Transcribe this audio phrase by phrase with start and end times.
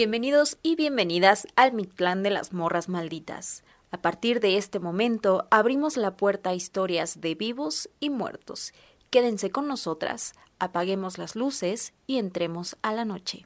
[0.00, 3.64] Bienvenidos y bienvenidas al Mictlán de las Morras Malditas.
[3.90, 8.72] A partir de este momento abrimos la puerta a historias de vivos y muertos.
[9.10, 13.44] Quédense con nosotras, apaguemos las luces y entremos a la noche.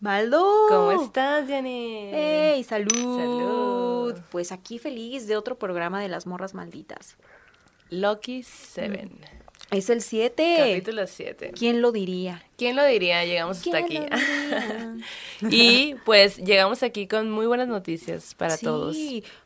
[0.00, 0.44] ¡Maldo!
[0.68, 2.10] ¿Cómo estás, Jenny?
[2.12, 2.62] ¡Hey!
[2.62, 3.16] ¡Salud!
[3.18, 4.20] ¡Salud!
[4.30, 7.16] Pues aquí feliz de otro programa de las morras malditas.
[7.88, 9.18] Lucky Seven.
[9.70, 10.56] Es el 7.
[10.58, 11.52] Capítulo 7.
[11.56, 12.44] ¿Quién lo diría?
[12.56, 13.24] ¿Quién lo diría?
[13.24, 13.98] Llegamos hasta aquí.
[15.50, 18.64] Y pues llegamos aquí con muy buenas noticias para sí.
[18.64, 18.96] todos.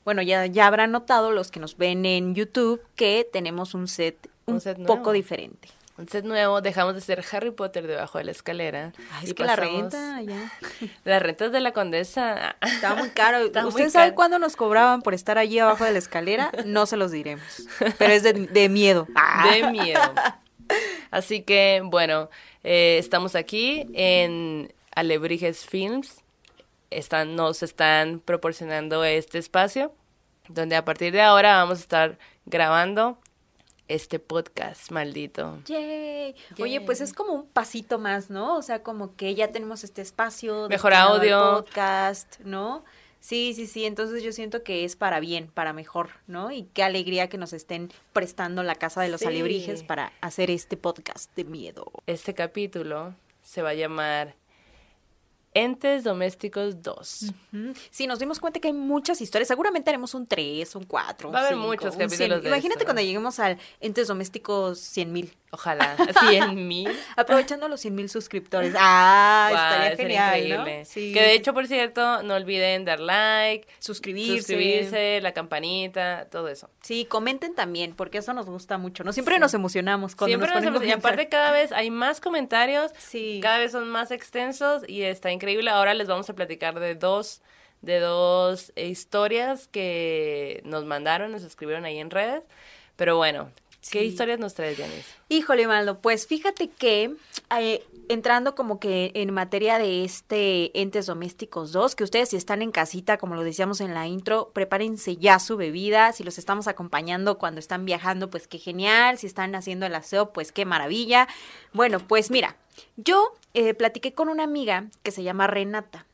[0.04, 4.30] Bueno, ya, ya habrán notado los que nos ven en YouTube que tenemos un set
[4.46, 5.68] un, Un set poco diferente.
[6.00, 8.94] Un set nuevo, dejamos de ser Harry Potter debajo de la escalera.
[9.12, 10.50] Ay, es y que la renta ya.
[11.04, 12.56] Las rentas de la condesa.
[12.62, 13.36] Estaba muy caro.
[13.44, 14.14] Está muy ¿Usted sabe caro.
[14.14, 16.52] cuándo nos cobraban por estar allí abajo de la escalera?
[16.64, 17.44] No se los diremos.
[17.98, 19.08] Pero es de, de miedo.
[19.14, 19.46] Ah.
[19.52, 20.00] De miedo.
[21.10, 22.30] Así que, bueno,
[22.64, 26.24] eh, estamos aquí en Alebrijes Films.
[26.88, 29.92] Están, nos están proporcionando este espacio
[30.48, 33.18] donde a partir de ahora vamos a estar grabando
[33.90, 35.58] este podcast maldito.
[35.66, 36.34] Yay.
[36.60, 38.56] Oye, pues es como un pasito más, ¿no?
[38.56, 40.68] O sea, como que ya tenemos este espacio.
[40.68, 41.56] Mejor audio.
[41.64, 42.84] Podcast, ¿no?
[43.18, 43.84] Sí, sí, sí.
[43.84, 46.50] Entonces yo siento que es para bien, para mejor, ¿no?
[46.52, 49.26] Y qué alegría que nos estén prestando la casa de los Sí.
[49.26, 51.90] alebrijes para hacer este podcast de miedo.
[52.06, 54.36] Este capítulo se va a llamar
[55.52, 57.24] Entes Domésticos 2.
[57.52, 57.72] Ujú.
[57.90, 59.48] Sí, nos dimos cuenta que hay muchas historias.
[59.48, 61.30] Seguramente haremos un 3, un 4.
[61.32, 62.84] Va a haber muchos capítulos de Imagínate esto.
[62.84, 65.34] cuando lleguemos al entes domésticos 100 mil.
[65.52, 65.96] Ojalá,
[66.28, 66.88] 100 mil.
[67.16, 68.72] Aprovechando los 100 mil suscriptores.
[68.78, 70.78] Ah, estaría genial, increíble.
[70.78, 70.84] ¿no?
[70.84, 71.12] Sí.
[71.12, 74.36] Que de hecho, por cierto, no olviden dar like, suscribirse.
[74.38, 76.70] suscribirse, la campanita, todo eso.
[76.82, 79.12] Sí, comenten también, porque eso nos gusta mucho, ¿no?
[79.12, 82.92] Siempre nos emocionamos cuando Siempre nos nos hemos- y aparte cada vez hay más comentarios,
[82.98, 83.40] Sí.
[83.42, 85.39] cada vez son más extensos y está increíble.
[85.72, 87.40] Ahora les vamos a platicar de dos,
[87.82, 92.42] de dos historias que nos mandaron, nos escribieron ahí en redes.
[92.96, 93.50] Pero bueno,
[93.90, 94.06] ¿qué Sí.
[94.06, 95.04] historias nos traes, Janice?
[95.28, 97.14] Híjole, Maldo, pues fíjate que
[97.58, 102.62] eh, entrando como que en materia de este Entes Domésticos 2, que ustedes si están
[102.62, 106.68] en casita, como lo decíamos en la intro, prepárense ya su bebida, si los estamos
[106.68, 111.28] acompañando cuando están viajando, pues qué genial, si están haciendo el aseo, pues qué maravilla.
[111.72, 112.56] Bueno, pues mira,
[112.96, 116.06] yo eh, platiqué con una amiga que se llama Renata.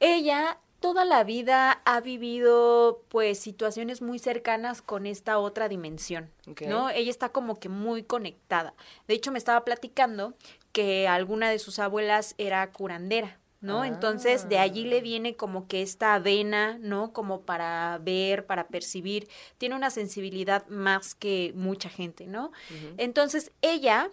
[0.00, 6.28] Ella toda la vida ha vivido pues situaciones muy cercanas con esta otra dimensión.
[6.68, 6.90] ¿no?
[6.90, 8.74] Ella está como que muy conectada.
[9.06, 10.34] De hecho, me estaba platicando
[10.72, 13.38] que alguna de sus abuelas era curandera.
[13.60, 13.84] ¿No?
[13.84, 17.12] Entonces de allí le viene como que esta vena, ¿no?
[17.12, 19.28] Como para ver, para percibir.
[19.56, 22.50] Tiene una sensibilidad más que mucha gente, ¿no?
[22.96, 24.10] Entonces ella,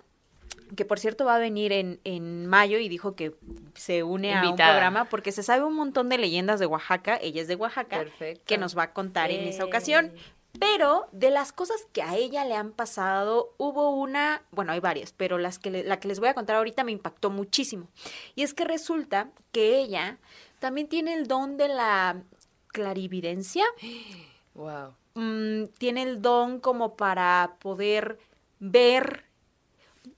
[0.75, 3.33] que por cierto va a venir en, en mayo y dijo que
[3.73, 4.73] se une a un Invitada.
[4.73, 8.43] programa porque se sabe un montón de leyendas de Oaxaca, ella es de Oaxaca, Perfecto.
[8.45, 10.11] que nos va a contar en esa ocasión.
[10.57, 15.13] Pero de las cosas que a ella le han pasado, hubo una, bueno, hay varias,
[15.13, 17.87] pero las que le- la que les voy a contar ahorita me impactó muchísimo.
[18.35, 20.17] Y es que resulta que ella
[20.59, 22.23] también tiene el don de la
[22.69, 23.63] clarividencia,
[24.55, 24.93] Wow.
[25.15, 28.17] mm, tiene el don como para poder
[28.59, 29.25] ver,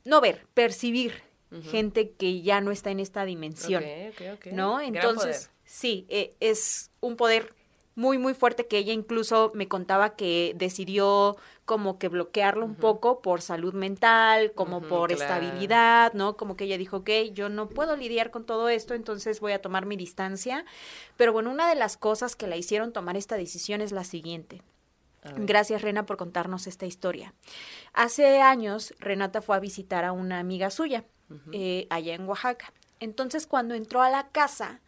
[0.05, 1.23] no ver, percibir
[1.69, 3.83] gente que ya no está en esta dimensión.
[3.83, 4.45] Ok, ok, ok.
[4.53, 4.79] ¿No?
[4.79, 7.53] Entonces, sí, eh, es un poder
[7.95, 13.21] muy, muy fuerte que ella incluso me contaba que decidió como que bloquearlo un poco
[13.21, 15.21] por salud mental, como por claro.
[15.21, 16.35] estabilidad, ¿no?
[16.35, 19.61] Como que ella dijo, ok, yo no puedo lidiar con todo esto, entonces voy a
[19.61, 20.65] tomar mi distancia.
[21.17, 24.61] Pero bueno, una de las cosas que la hicieron tomar esta decisión es la siguiente.
[25.37, 27.33] Gracias, Rena, por contarnos esta historia.
[27.93, 31.05] Hace años, Renata fue a visitar a una amiga suya,
[31.51, 32.73] eh, allá en Oaxaca.
[32.99, 34.79] Entonces, cuando entró a la casa,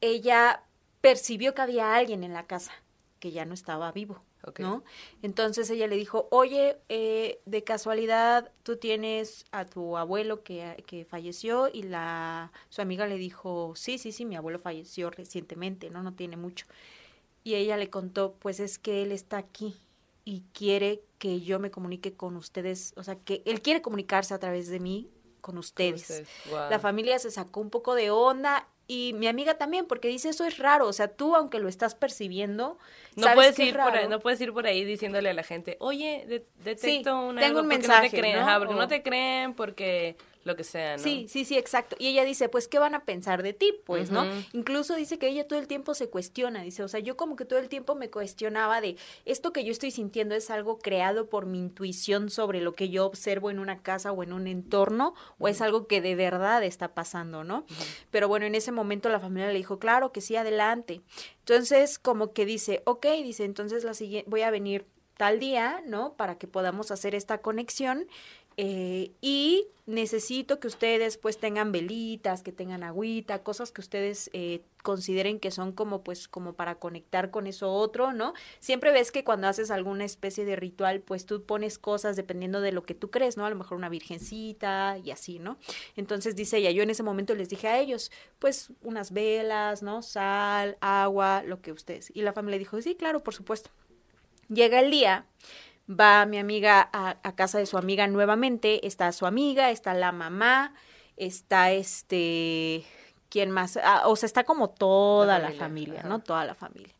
[0.00, 0.62] ella
[1.00, 2.72] percibió que había alguien en la casa,
[3.18, 4.22] que ya no estaba vivo.
[4.58, 4.82] ¿no?
[5.22, 11.04] Entonces ella le dijo, oye, eh, de casualidad, tú tienes a tu abuelo que, que
[11.04, 16.02] falleció y la su amiga le dijo, sí, sí, sí, mi abuelo falleció recientemente, ¿no?
[16.02, 16.66] No tiene mucho.
[17.44, 19.76] Y ella le contó, pues es que él está aquí
[20.24, 24.38] y quiere que yo me comunique con ustedes, o sea, que él quiere comunicarse a
[24.38, 25.10] través de mí
[25.40, 26.24] con ustedes.
[26.50, 30.44] La familia se sacó un poco de onda y mi amiga también, porque dice, eso
[30.44, 32.76] es raro, o sea, tú aunque lo estás percibiendo,
[33.14, 35.34] No sabes puedes, que es ir por ahí, no puedes ir por ahí diciéndole a
[35.34, 36.98] la gente, oye, de- detecto Sí,
[37.28, 38.42] un tengo algo", un mensaje, no te creen, ¿no?
[38.42, 41.02] ajá, porque O- no te creen, porque lo que sea, ¿no?
[41.02, 41.96] Sí, sí, sí, exacto.
[41.98, 43.74] Y ella dice, pues, ¿qué van a pensar de ti?
[43.84, 44.24] Pues, ¿no?
[44.52, 47.44] Incluso dice que ella todo el tiempo se cuestiona, dice, o sea, yo como que
[47.44, 51.46] todo el tiempo me cuestionaba de, esto que yo estoy sintiendo es algo creado por
[51.46, 55.48] mi intuición sobre lo que yo observo en una casa o en un entorno, o
[55.48, 57.64] es algo que de verdad está pasando, ¿no?
[58.10, 61.02] Pero bueno, en ese momento la familia le dijo, claro, que sí, adelante.
[61.40, 64.86] Entonces, como que dice, ok, dice, entonces la siguiente, voy a venir
[65.20, 66.14] tal día, ¿no?
[66.14, 68.06] Para que podamos hacer esta conexión.
[68.56, 74.62] Eh, y necesito que ustedes pues tengan velitas, que tengan agüita, cosas que ustedes eh,
[74.82, 78.34] consideren que son como pues como para conectar con eso otro, ¿no?
[78.60, 82.72] Siempre ves que cuando haces alguna especie de ritual pues tú pones cosas dependiendo de
[82.72, 83.46] lo que tú crees, ¿no?
[83.46, 85.58] A lo mejor una virgencita y así, ¿no?
[85.96, 90.02] Entonces dice ella, yo en ese momento les dije a ellos, pues unas velas, ¿no?
[90.02, 92.12] Sal, agua, lo que ustedes.
[92.14, 93.70] Y la familia dijo, sí, claro, por supuesto.
[94.48, 95.26] Llega el día,
[95.90, 100.12] va mi amiga a, a casa de su amiga nuevamente, está su amiga, está la
[100.12, 100.74] mamá,
[101.16, 102.84] está este,
[103.28, 103.78] ¿quién más?
[103.82, 106.02] Ah, o sea, está como toda la familia.
[106.02, 106.20] ¿no?
[106.20, 106.94] Toda la familia.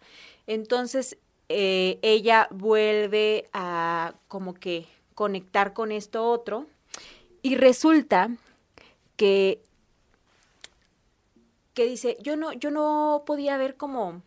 [0.46, 1.16] Entonces,
[1.48, 6.66] eh, ella vuelve a como que conectar con esto otro
[7.42, 8.30] y resulta
[9.16, 9.62] que
[11.74, 14.22] que dice, yo no, yo no podía ver como,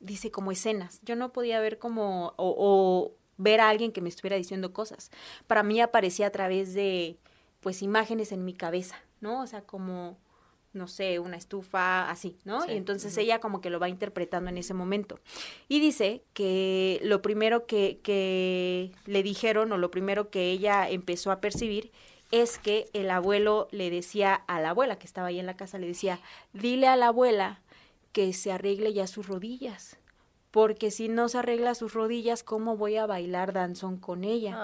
[0.00, 4.08] dice, como escenas, yo no podía ver como, o, o ver a alguien que me
[4.08, 5.10] estuviera diciendo cosas.
[5.46, 7.16] Para mí aparecía a través de,
[7.60, 9.42] pues, imágenes en mi cabeza, ¿no?
[9.42, 10.18] O sea, como,
[10.72, 12.62] no sé, una estufa, así, ¿no?
[12.62, 15.18] Sí, Y entonces ella como que lo va interpretando en ese momento.
[15.68, 21.30] Y dice que lo primero que, que le dijeron, o lo primero que ella empezó
[21.30, 21.92] a percibir,
[22.30, 25.78] es que el abuelo le decía a la abuela que estaba ahí en la casa,
[25.78, 26.20] le decía,
[26.52, 27.60] dile a la abuela
[28.12, 29.98] que se arregle ya sus rodillas,
[30.56, 34.54] porque si no se arregla sus rodillas, ¿cómo voy a bailar danzón con ella?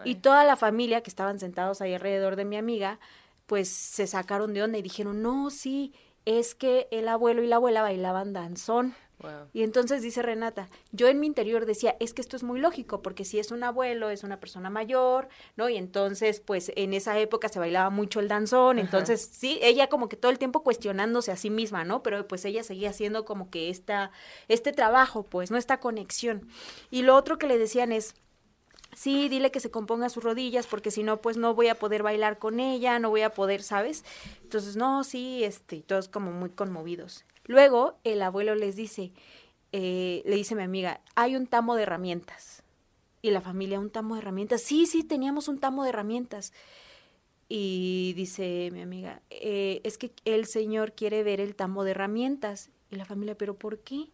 [0.00, 0.12] Ay.
[0.12, 2.98] Y toda la familia que estaban sentados ahí alrededor de mi amiga,
[3.44, 5.92] pues se sacaron de onda y dijeron, no, sí,
[6.24, 8.94] es que el abuelo y la abuela bailaban danzón.
[9.18, 9.48] Wow.
[9.54, 13.00] Y entonces dice Renata, yo en mi interior decía, es que esto es muy lógico,
[13.00, 15.70] porque si es un abuelo, es una persona mayor, ¿no?
[15.70, 20.08] Y entonces, pues en esa época se bailaba mucho el danzón, entonces, sí, ella como
[20.08, 22.02] que todo el tiempo cuestionándose a sí misma, ¿no?
[22.02, 24.10] Pero pues ella seguía haciendo como que esta,
[24.48, 25.56] este trabajo, pues, ¿no?
[25.56, 26.48] Esta conexión.
[26.90, 28.14] Y lo otro que le decían es,
[28.94, 32.02] sí, dile que se componga sus rodillas, porque si no, pues no voy a poder
[32.02, 34.04] bailar con ella, no voy a poder, ¿sabes?
[34.42, 37.24] Entonces, no, sí, este, y todos como muy conmovidos.
[37.46, 39.12] Luego, el abuelo les dice,
[39.72, 42.62] eh, le dice mi amiga, hay un tamo de herramientas.
[43.22, 44.60] Y la familia, un tamo de herramientas.
[44.62, 46.52] Sí, sí, teníamos un tamo de herramientas.
[47.48, 52.70] Y dice mi amiga, "Eh, es que el señor quiere ver el tamo de herramientas.
[52.90, 54.08] Y la familia, ¿pero por qué?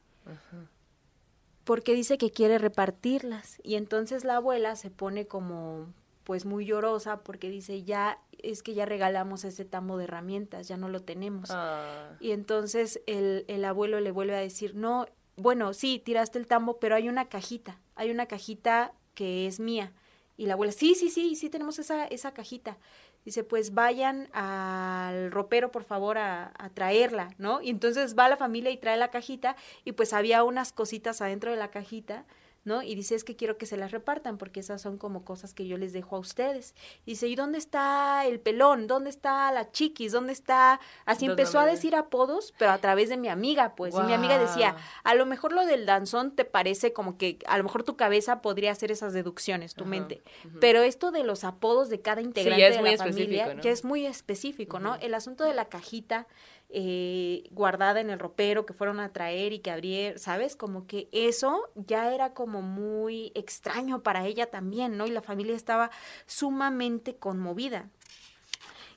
[1.64, 3.61] Porque dice que quiere repartirlas.
[3.62, 5.92] Y entonces la abuela se pone como,
[6.25, 10.76] pues muy llorosa porque dice, ya, es que ya regalamos ese tamo de herramientas, ya
[10.76, 11.50] no lo tenemos.
[11.50, 12.17] Ah.
[12.21, 16.79] Y entonces el, el abuelo le vuelve a decir, no, bueno, sí, tiraste el tambo,
[16.79, 19.93] pero hay una cajita, hay una cajita que es mía.
[20.37, 22.79] Y la abuela, sí, sí, sí, sí tenemos esa, esa cajita.
[23.25, 27.62] Dice, pues vayan al ropero, por favor, a, a traerla, ¿no?
[27.62, 31.50] Y entonces va la familia y trae la cajita y pues había unas cositas adentro
[31.50, 32.25] de la cajita,
[32.64, 32.83] ¿no?
[32.83, 35.66] Y dice, es que quiero que se las repartan porque esas son como cosas que
[35.66, 36.75] yo les dejo a ustedes.
[37.04, 38.87] Y dice, ¿y dónde está el pelón?
[38.87, 40.12] ¿Dónde está la chiquis?
[40.12, 40.81] ¿Dónde está?
[41.04, 43.95] Así empezó a decir apodos, pero a través de mi amiga, pues.
[43.95, 47.59] Y mi amiga decía, a lo mejor lo del danzón te parece como que a
[47.59, 50.23] lo mejor tu cabeza podría hacer esas deducciones, tu mente.
[50.61, 54.78] Pero esto de los apodos de cada integrante de la familia ya es muy específico,
[54.78, 54.95] ¿no?
[54.97, 56.26] El asunto de la cajita
[56.75, 60.57] eh, guardada en el ropero que fueron a traer y que abrieron, ¿sabes?
[60.57, 65.07] Como que eso ya era como muy extraño para ella también, ¿no?
[65.07, 65.91] Y la familia estaba
[66.25, 67.91] sumamente conmovida.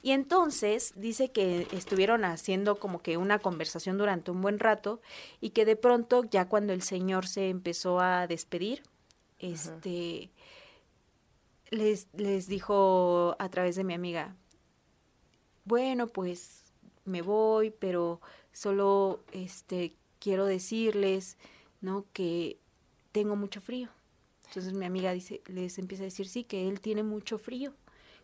[0.01, 5.01] Y entonces dice que estuvieron haciendo como que una conversación durante un buen rato
[5.41, 8.84] y que de pronto ya cuando el señor se empezó a despedir,
[9.39, 10.32] este
[11.72, 14.36] les, les dijo a través de mi amiga,
[15.65, 16.64] bueno, pues
[17.05, 18.19] me voy, pero
[18.51, 21.38] solo este quiero decirles,
[21.81, 22.05] ¿no?
[22.13, 22.57] que
[23.12, 23.89] tengo mucho frío.
[24.47, 27.74] Entonces mi amiga dice, les empieza a decir sí, que él tiene mucho frío,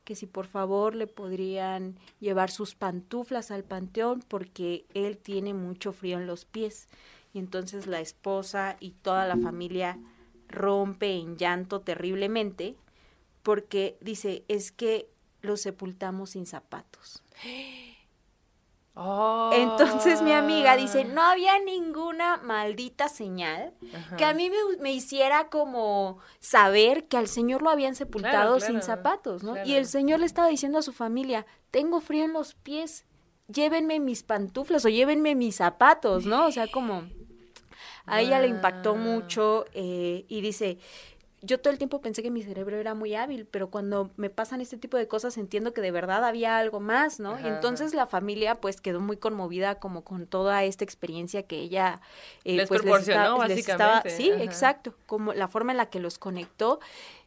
[0.03, 5.93] que si por favor le podrían llevar sus pantuflas al panteón porque él tiene mucho
[5.93, 6.88] frío en los pies.
[7.33, 10.00] Y entonces la esposa y toda la familia
[10.47, 12.75] rompe en llanto terriblemente
[13.43, 15.07] porque dice, es que
[15.41, 17.23] lo sepultamos sin zapatos.
[18.93, 23.74] Entonces mi amiga dice, no había ninguna maldita señal
[24.17, 29.43] que a mí me, hiciera como saber que al Señor lo habían sepultado sin zapatos,
[29.43, 29.63] ¿no?
[29.63, 33.05] Y el Señor le estaba diciendo a su familia, tengo frío en los pies,
[33.48, 36.48] llévenme mis pantuflas o llévenme mis zapatos, ¿no?
[36.48, 37.03] O sea, como
[38.05, 40.79] a ella le impactó mucho eh, y dice,
[41.43, 44.62] yo todo el tiempo pensé que mi cerebro era muy hábil, pero cuando me pasan
[44.62, 47.39] este tipo de cosas entiendo que de verdad había algo más, ¿no?
[47.39, 52.00] y entonces la familia pues quedó muy conmovida como con toda esta experiencia que ella
[52.43, 54.12] eh, les pues proporcionó, básicamente.
[54.12, 56.79] sí, exacto, como la forma en la que los conectó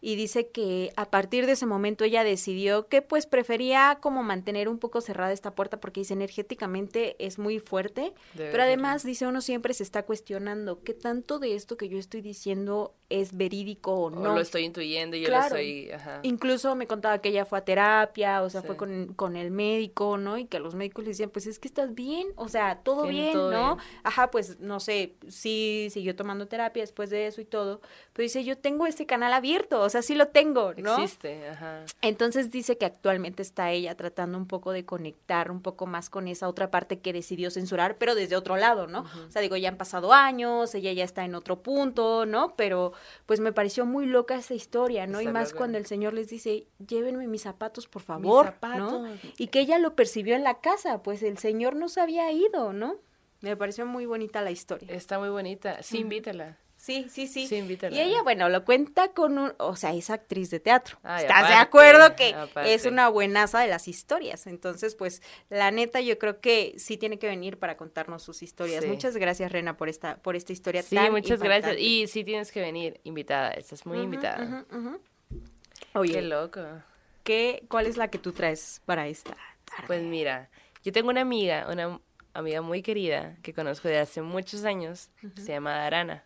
[0.05, 4.69] y dice que a partir de ese momento ella decidió que pues prefería como mantener
[4.69, 9.41] un poco cerrada esta puerta porque dice energéticamente es muy fuerte, pero además dice uno
[9.41, 14.11] siempre se está cuestionando qué tanto de esto que yo estoy diciendo es verídico o
[14.11, 14.33] no.
[14.33, 15.91] O lo estoy intuyendo y yo lo estoy...
[16.23, 20.17] Incluso me contaba que ella fue a terapia, o sea, fue con, con, el médico,
[20.17, 20.37] ¿no?
[20.37, 23.07] Y que a los médicos le decían, pues es que estás bien, o sea, todo
[23.07, 23.79] bien, ¿no?
[24.03, 27.81] Ajá, pues no sé, sí siguió tomando terapia después de eso y todo,
[28.13, 30.95] pero dice, yo tengo este canal abierto, o sea, sí lo tengo, ¿no?
[30.95, 31.85] Existe, ajá.
[32.03, 36.29] Entonces dice que actualmente está ella tratando un poco de conectar un poco más con
[36.29, 39.05] esa otra parte que decidió censurar, pero desde otro lado, ¿no?
[39.27, 42.55] O sea, digo, ya han pasado años, ella ya está en otro punto, ¿no?
[42.57, 42.93] Pero
[43.27, 45.21] pues me pareció muy loca esa historia, ¿no?
[45.21, 49.07] y más cuando el Señor les dice, llévenme mis zapatos, por favor, ¿no?
[49.39, 52.73] Y que ella lo percibió en la casa, pues el Señor no se había ido,
[52.73, 52.97] ¿no?
[53.41, 54.89] Me pareció muy bonita la historia.
[54.91, 56.57] Está muy bonita, sí, invítela.
[56.85, 57.47] Sí, sí, sí.
[57.47, 57.79] Sí.
[57.93, 60.99] Y ella, bueno, lo cuenta con un, o sea, es actriz de teatro.
[61.17, 62.35] ¿Estás de acuerdo que
[62.67, 64.47] es una buenaza de las historias?
[64.47, 68.85] Entonces, pues, la neta, yo creo que sí tiene que venir para contarnos sus historias.
[68.85, 71.79] Muchas gracias, Rena, por esta, por esta historia sí, muchas gracias.
[71.79, 73.53] Y sí tienes que venir, invitada.
[73.53, 74.67] Estás muy invitada.
[75.95, 76.13] Oye.
[76.13, 76.61] Qué loco.
[77.23, 79.31] ¿qué, ¿Cuál es la que tú traes para esta
[79.65, 79.87] tarde?
[79.87, 80.51] Pues mira,
[80.83, 81.99] yo tengo una amiga, una
[82.35, 85.09] amiga muy querida que conozco de hace muchos años.
[85.37, 86.25] Se llama Arana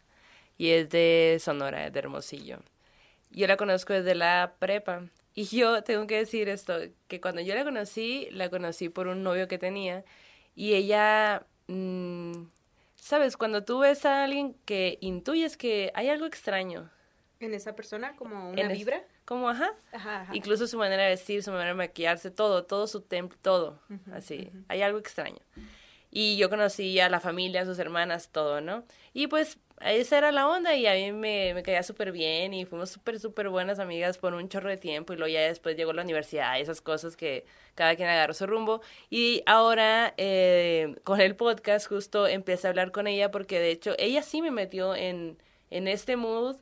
[0.59, 2.59] y es de Sonora, de Hermosillo.
[3.31, 6.75] Yo la conozco desde la prepa y yo tengo que decir esto,
[7.07, 10.05] que cuando yo la conocí, la conocí por un novio que tenía
[10.55, 12.33] y ella, mm,
[12.97, 16.91] sabes, cuando tú ves a alguien que intuyes que hay algo extraño.
[17.41, 18.17] ¿En esa persona?
[18.17, 19.05] ¿Como una vibra?
[19.29, 19.75] como, ajá.
[20.33, 23.79] Incluso su manera de vestir, su manera de maquillarse, todo, todo su templo, todo,
[24.11, 24.51] así.
[24.69, 25.39] Hay algo extraño.
[26.11, 28.85] Y yo conocí a la familia, a sus hermanas, todo, ¿no?
[29.13, 32.65] Y pues esa era la onda y a mí me, me caía súper bien y
[32.65, 35.93] fuimos súper, súper buenas amigas por un chorro de tiempo y luego ya después llegó
[35.93, 37.45] la universidad esas cosas que
[37.75, 38.81] cada quien agarró su rumbo.
[39.11, 43.95] Y ahora eh, con el podcast justo empecé a hablar con ella porque de hecho
[43.99, 45.39] ella sí me metió en,
[45.71, 46.57] en este mood.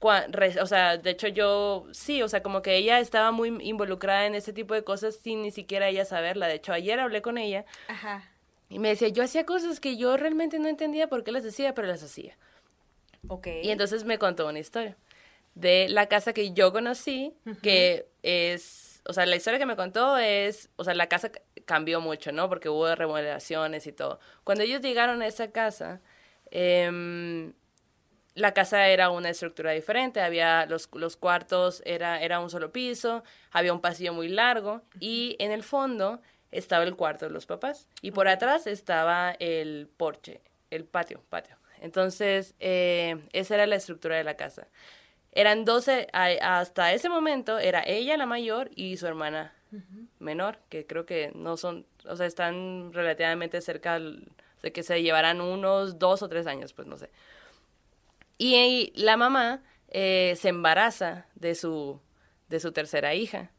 [0.00, 4.34] O sea, de hecho yo sí, o sea, como que ella estaba muy involucrada en
[4.34, 6.48] ese tipo de cosas sin ni siquiera ella saberla.
[6.48, 7.64] De hecho, ayer hablé con ella.
[7.86, 8.31] Ajá
[8.72, 11.74] y me decía, yo hacía cosas que yo realmente no entendía por qué las hacía,
[11.74, 12.38] pero las hacía.
[13.28, 13.46] Ok.
[13.62, 14.96] Y entonces me contó una historia
[15.54, 20.16] de la casa que yo conocí, que es, o sea, la historia que me contó
[20.16, 21.30] es, o sea, la casa
[21.66, 22.48] cambió mucho, ¿no?
[22.48, 24.18] Porque hubo remodelaciones y todo.
[24.42, 26.00] Cuando ellos llegaron a esa casa,
[26.50, 27.52] eh,
[28.34, 33.22] la casa era una estructura diferente, había los, los cuartos, era, era un solo piso,
[33.50, 37.88] había un pasillo muy largo y en el fondo estaba el cuarto de los papás
[38.00, 40.40] y por atrás estaba el porche,
[40.70, 41.56] el patio, patio.
[41.80, 44.68] Entonces, eh, esa era la estructura de la casa.
[45.32, 49.52] Eran 12, hasta ese momento era ella la mayor y su hermana
[50.18, 55.40] menor, que creo que no son, o sea, están relativamente cerca de que se llevarán
[55.40, 57.10] unos dos o tres años, pues no sé.
[58.38, 62.00] Y, la mamá eh, se embaraza de su,
[62.48, 63.50] de su tercera hija.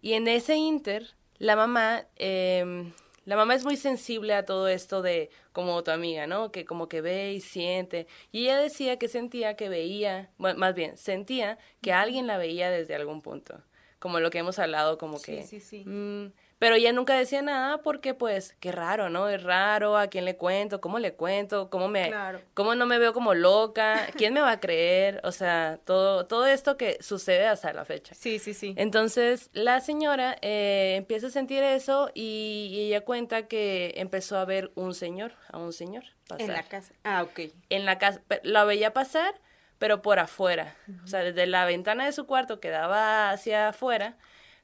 [0.00, 2.92] Y en ese inter, la mamá em,
[3.28, 6.50] la mamá es muy sensible a todo esto de como tu amiga, ¿no?
[6.50, 8.06] Que como que ve y siente.
[8.32, 12.70] Y ella decía que sentía que veía, bueno, más bien, sentía que alguien la veía
[12.70, 13.62] desde algún punto.
[13.98, 15.42] Como lo que hemos hablado, como que...
[15.42, 15.84] Sí, sí, sí.
[15.84, 19.28] mm, pero ella nunca decía nada porque, pues, qué raro, ¿no?
[19.28, 20.80] Es raro, ¿a quién le cuento?
[20.80, 21.70] ¿Cómo le cuento?
[21.70, 22.40] ¿Cómo me, Claro.
[22.54, 24.06] cómo no me veo como loca?
[24.16, 25.20] ¿Quién me va a creer?
[25.24, 28.14] O sea, todo, todo esto que sucede hasta la fecha.
[28.14, 28.74] Sí, sí, sí.
[28.76, 34.44] Entonces, la señora eh, empieza a sentir eso y, y ella cuenta que empezó a
[34.44, 36.46] ver un señor, a un señor pasar.
[36.48, 36.92] En la casa.
[37.04, 37.52] Ah, ok.
[37.70, 39.34] En la casa, la veía pasar,
[39.78, 40.74] pero por afuera.
[41.04, 44.16] O sea, desde la ventana de su cuarto que daba hacia afuera,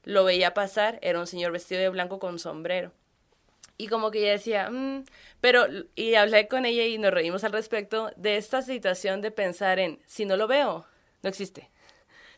[0.05, 2.93] lo veía pasar, era un señor vestido de blanco con sombrero.
[3.77, 5.03] Y como que ella decía, "Mm",
[5.41, 9.79] pero, y hablé con ella y nos reímos al respecto de esta situación de pensar
[9.79, 10.85] en, si no lo veo,
[11.21, 11.69] no existe.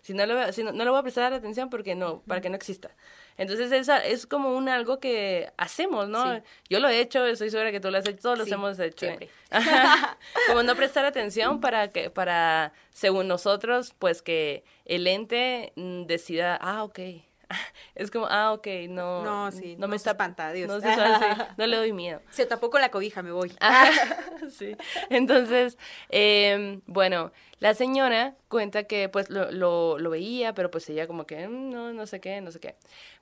[0.01, 2.39] Si no lo veo, si no, no le voy a prestar atención porque no, para
[2.39, 2.89] que no exista.
[3.37, 6.33] Entonces esa es como un algo que hacemos, ¿no?
[6.37, 6.41] Sí.
[6.69, 8.79] Yo lo he hecho, estoy segura que tú lo has hecho, todos los Sí, hemos
[8.79, 9.05] hecho.
[9.05, 9.29] siempre.
[10.47, 16.55] como no prestar atención para que, para, según nosotros, pues que el ente mm, decida,
[16.55, 16.99] ah, ok.
[17.95, 19.23] Es como, ah, ok, no.
[19.23, 20.67] No, sí, no no me está espanta, Dios.
[20.67, 22.21] No, se espanta, sí, no le doy miedo.
[22.29, 23.55] Se tapó con la cobija, me voy.
[24.51, 24.75] sí.
[25.09, 25.77] Entonces,
[26.09, 31.25] eh, bueno, la señora cuenta que pues lo, lo, lo veía, pero pues ella como
[31.25, 32.75] que "Mm, no, no sé qué, no sé qué.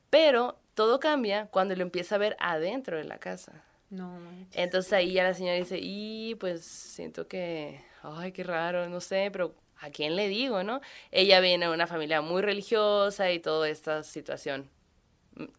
[0.09, 3.63] Pero todo cambia cuando lo empieza a ver adentro de la casa.
[3.89, 4.17] No.
[4.53, 9.29] Entonces ahí ya la señora dice, y pues siento que, ay, qué raro, no sé,
[9.31, 10.81] pero ¿a quién le digo, no?
[11.11, 14.69] Ella viene de una familia muy religiosa y toda esta situación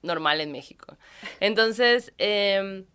[0.03, 0.97] normal en México.
[1.41, 2.87] Entonces, em,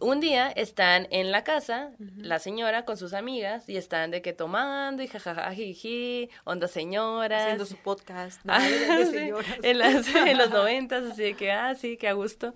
[0.00, 4.32] un día están en la casa, la señora con sus amigas, y están de que
[4.32, 7.42] tomando y jajaja, jiji, onda señoras.
[7.42, 8.44] Haciendo su podcast.
[8.44, 8.52] ¿no?
[8.56, 9.58] Ah, de sí, señoras.
[9.62, 12.52] en, las- en los noventas, así de que, ah, sí, que a gusto.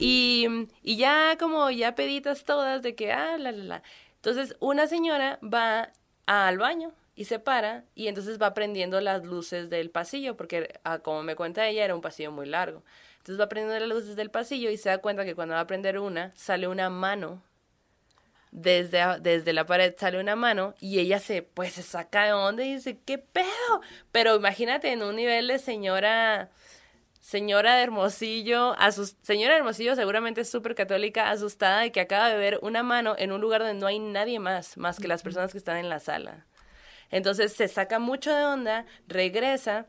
[0.00, 0.48] Y,
[0.82, 3.82] y ya como ya peditas todas de que, ah, la, la, la.
[4.16, 5.92] Entonces, una señora va
[6.30, 11.00] al baño y se para y entonces va prendiendo las luces del pasillo, porque ah,
[11.00, 12.82] como me cuenta ella, era un pasillo muy largo.
[13.18, 15.66] Entonces va prendiendo las luces del pasillo y se da cuenta que cuando va a
[15.66, 17.42] prender una, sale una mano
[18.52, 22.64] desde, desde la pared sale una mano y ella se, pues, se saca de onda
[22.64, 23.80] y dice, ¿qué pedo?
[24.12, 26.50] Pero imagínate en un nivel de señora,
[27.20, 28.74] señora de Hermosillo,
[29.22, 33.14] señora de Hermosillo seguramente es súper católica, asustada de que acaba de ver una mano
[33.18, 35.88] en un lugar donde no hay nadie más, más que las personas que están en
[35.88, 36.46] la sala.
[37.10, 39.86] Entonces se saca mucho de onda, regresa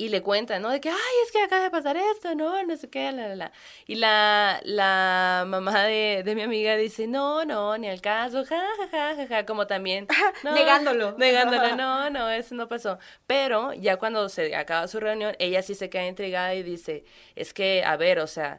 [0.00, 0.70] y le cuenta, ¿no?
[0.70, 3.36] De que, ay, es que acaba de pasar esto, no, no sé qué, la, la,
[3.36, 3.52] la.
[3.86, 8.62] Y la, la mamá de, de mi amiga dice, no, no, ni al caso, ja,
[8.78, 10.06] ja, ja, ja, ja, como también.
[10.42, 11.12] no, Negándolo.
[11.18, 12.98] Negándolo, no, no, eso no pasó.
[13.26, 17.04] Pero ya cuando se acaba su reunión, ella sí se queda intrigada y dice,
[17.36, 18.58] es que, a ver, o sea,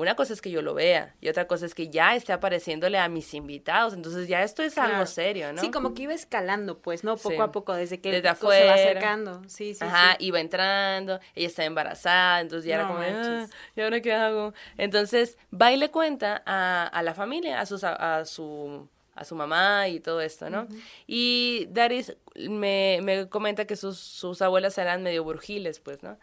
[0.00, 2.98] una cosa es que yo lo vea y otra cosa es que ya esté apareciéndole
[2.98, 3.94] a mis invitados.
[3.94, 5.60] Entonces ya esto es algo serio, ¿no?
[5.60, 7.16] Sí, como que iba escalando, pues, ¿no?
[7.16, 7.40] Poco Sí.
[7.40, 8.74] a poco, desde que Desde el co- se va afuera.
[8.74, 9.42] acercando.
[9.48, 10.26] Sí, sí, Ajá, sí.
[10.26, 13.46] iba entrando, ella estaba embarazada, entonces ya era como, ah.
[13.76, 14.54] ¿y ahora qué hago?
[14.78, 19.24] Entonces va y le cuenta a, a la familia, a, sus, a, a su a
[19.24, 20.66] su mamá y todo esto, ¿no?
[21.06, 26.16] Y Daris me, me comenta que sus, sus abuelas eran medio burgiles, pues, ¿no?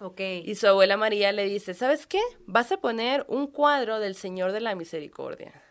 [0.00, 0.20] Ok.
[0.44, 2.20] Y su abuela María le dice, ¿sabes qué?
[2.46, 5.62] Vas a poner un cuadro del Señor de la Misericordia.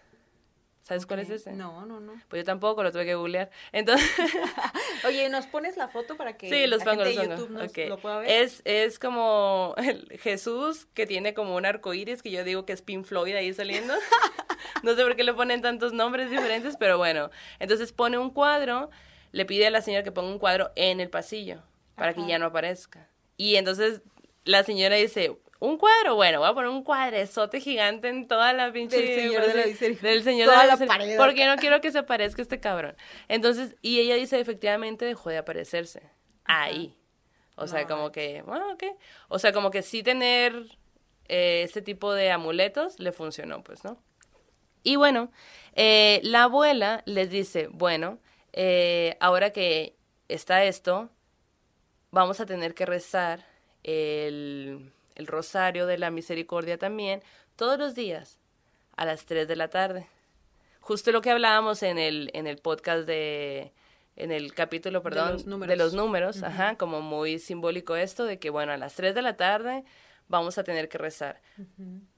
[0.83, 1.53] ¿Sabes cuál es ese?
[1.53, 2.13] No, no, no.
[2.27, 3.49] Pues yo tampoco, lo tuve que googlear.
[3.71, 4.09] Entonces...
[5.07, 7.61] Oye, ¿nos pones la foto para que Sí, los la pongo, gente los de pongo.
[7.63, 8.29] YouTube nos lo pueda ver?
[8.29, 12.73] Es, es como el Jesús que tiene como un arco iris que yo digo que
[12.73, 13.93] es Pink Floyd ahí saliendo.
[14.83, 17.29] no sé por qué le ponen tantos nombres diferentes, pero bueno.
[17.59, 18.89] Entonces pone un cuadro,
[19.31, 21.61] le pide a la señora que ponga un cuadro en el pasillo
[21.95, 23.07] para que ya no aparezca.
[23.37, 24.01] Y entonces
[24.45, 26.15] la señora dice, ¿un cuadro?
[26.15, 28.97] Bueno, voy a poner un cuadrezote gigante en toda la pinche...
[28.97, 30.01] Del Señor de la.
[30.01, 30.87] Del Señor Toda de la Misericordia.
[30.87, 32.95] pared Porque no quiero que se aparezca este cabrón.
[33.27, 36.01] Entonces, y ella dice, efectivamente dejó de aparecerse.
[36.45, 36.97] Ahí.
[37.55, 38.83] O sea, como que, bueno, ok.
[39.29, 40.53] O sea, como que sí tener
[41.27, 44.01] eh, este tipo de amuletos le funcionó, pues, ¿no?
[44.81, 45.31] Y bueno,
[45.75, 48.19] eh, la abuela les dice, bueno,
[48.51, 49.95] eh, ahora que
[50.27, 51.09] está esto,
[52.11, 53.52] vamos a tener que rezar
[53.83, 57.21] el, el rosario de la misericordia también
[57.55, 58.39] todos los días
[58.95, 60.07] a las 3 de la tarde.
[60.81, 63.71] Justo lo que hablábamos en el, en el podcast de,
[64.15, 65.69] en el capítulo, perdón, los números.
[65.69, 69.21] de los números, ajá, como muy simbólico esto de que, bueno, a las 3 de
[69.21, 69.83] la tarde
[70.27, 71.41] vamos a tener que rezar.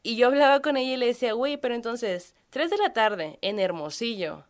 [0.04, 3.38] Y yo hablaba con ella y le decía, güey, pero entonces, 3 de la tarde
[3.42, 4.46] en Hermosillo,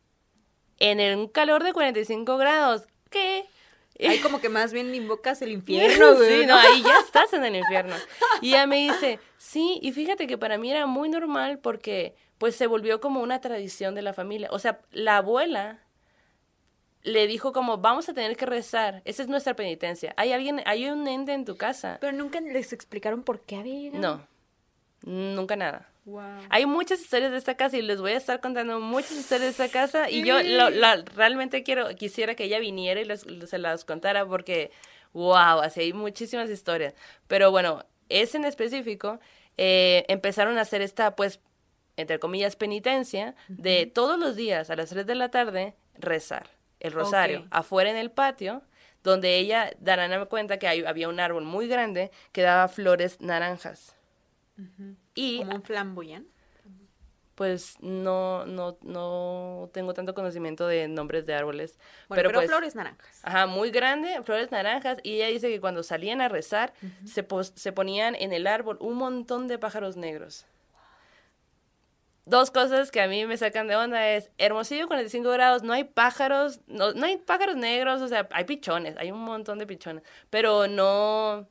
[0.79, 3.45] en el- un calor de 45 grados, ¿qué?
[3.99, 6.41] Ahí como que más bien invocas el infierno, güey.
[6.41, 7.95] Sí, no, ahí ya estás en el infierno.
[8.41, 12.55] Y ella me dice, sí, y fíjate que para mí era muy normal porque pues
[12.55, 14.49] se volvió como una tradición de la familia.
[14.51, 15.79] O sea, la abuela
[17.03, 20.13] le dijo como, vamos a tener que rezar, esa es nuestra penitencia.
[20.17, 21.97] Hay alguien, hay un ente en tu casa.
[22.01, 23.91] Pero nunca les explicaron por qué había.
[23.91, 24.27] No,
[25.03, 25.89] nunca nada.
[26.05, 26.21] Wow.
[26.49, 29.63] Hay muchas historias de esta casa y les voy a estar contando muchas historias de
[29.65, 33.05] esta casa y yo lo- la- realmente quiero quisiera que ella viniera y
[33.47, 34.69] se las contara porque
[35.13, 36.93] wow, así hay muchísimas historias.
[37.27, 39.19] Pero bueno, ese en específico
[39.57, 41.39] eh, empezaron a hacer esta pues
[41.97, 46.49] entre comillas penitencia de todos los días a las 3 de la tarde rezar
[46.81, 48.61] el rosario afuera en el patio
[49.01, 53.95] donde ella darán cuenta que hay- había un árbol muy grande que daba flores naranjas.
[55.13, 56.27] Y Como un flamboyán.
[57.35, 61.77] pues no, no, no tengo tanto conocimiento de nombres de árboles.
[62.07, 63.19] Bueno, pero, pero, pues, flores naranjas.
[63.23, 64.99] Ajá, muy grande, flores naranjas.
[65.03, 68.77] Y ella dice que cuando salían a rezar, se, pos- se ponían en el árbol
[68.79, 70.45] un montón de pájaros negros.
[72.27, 75.83] Dos cosas que a mí me sacan de onda es, Hermosillo 45 grados, no hay
[75.83, 80.03] pájaros, no, no hay pájaros negros, o sea, hay pichones, hay un montón de pichones,
[80.31, 81.47] pero no,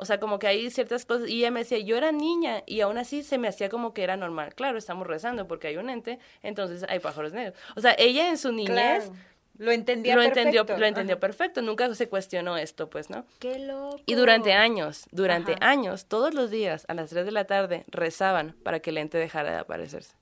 [0.00, 2.80] o sea, como que hay ciertas cosas, y ella me decía, yo era niña, y
[2.80, 4.54] aún así se me hacía como que era normal.
[4.54, 7.54] Claro, estamos rezando porque hay un ente, entonces hay pájaros negros.
[7.76, 9.12] O sea, ella en su niñez Claro.
[9.58, 10.80] Lo entendía lo entendió, perfecto.
[10.80, 11.20] lo entendió Ajá.
[11.20, 13.26] perfecto, nunca se cuestionó esto, pues, ¿no?
[13.40, 14.00] Qué loco.
[14.06, 15.68] Y durante años, durante Ajá.
[15.68, 19.18] años, todos los días, a las 3 de la tarde, rezaban para que el ente
[19.18, 20.14] dejara de aparecerse.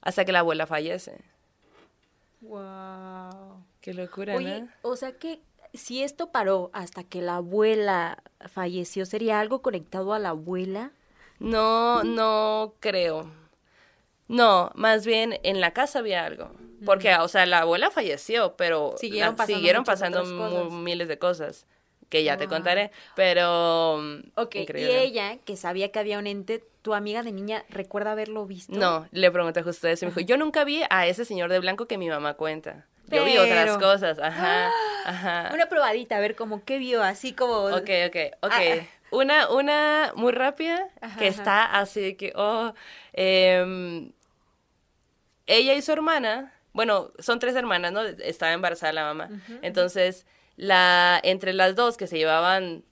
[0.00, 1.20] Hasta que la abuela fallece.
[2.40, 3.62] Wow.
[3.80, 4.68] Qué locura, Oye, ¿no?
[4.82, 5.40] o sea que
[5.74, 10.92] si esto paró hasta que la abuela falleció, ¿sería algo conectado a la abuela?
[11.38, 13.30] No, no creo.
[14.28, 16.50] No, más bien en la casa había algo.
[16.84, 21.66] Porque, o sea, la abuela falleció, pero Siguieron pasando siguieron miles de cosas
[22.08, 22.90] que ya te contaré.
[23.14, 23.98] Pero.
[23.98, 24.92] mm, Ok, increíble.
[24.92, 28.72] y ella, que sabía que había un ente, tu amiga de niña, ¿recuerda haberlo visto?
[28.72, 30.04] No, le pregunté justo eso.
[30.04, 32.86] y Me dijo, yo nunca vi a ese señor de blanco que mi mamá cuenta.
[33.12, 34.18] Yo vi otras cosas.
[34.18, 34.70] Ajá,
[35.04, 35.50] ajá.
[35.52, 37.66] Una probadita, a ver como qué vio, así como...
[37.66, 38.52] Ok, ok, ok.
[38.52, 38.86] Ah.
[39.10, 41.36] Una, una muy rápida Ajá, que ajá.
[41.38, 42.72] está así que, oh,
[43.12, 44.10] em,
[45.46, 48.02] ella y su hermana, bueno, son tres hermanas, ¿no?
[48.02, 49.28] Estaba embarazada la mamá.
[49.60, 52.84] Entonces, la, entre las dos que se llevaban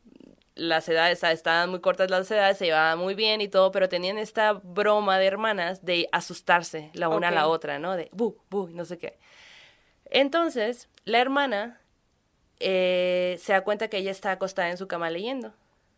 [0.54, 4.18] las edades, estaban muy cortas las edades, se llevaban muy bien y todo, pero tenían
[4.18, 7.96] esta broma de hermanas de asustarse la una a la otra, ¿no?
[7.96, 9.18] De bu, bu, no sé qué.
[10.10, 11.80] Entonces, la hermana
[12.58, 15.54] eh, se da cuenta que ella está acostada en su cama leyendo.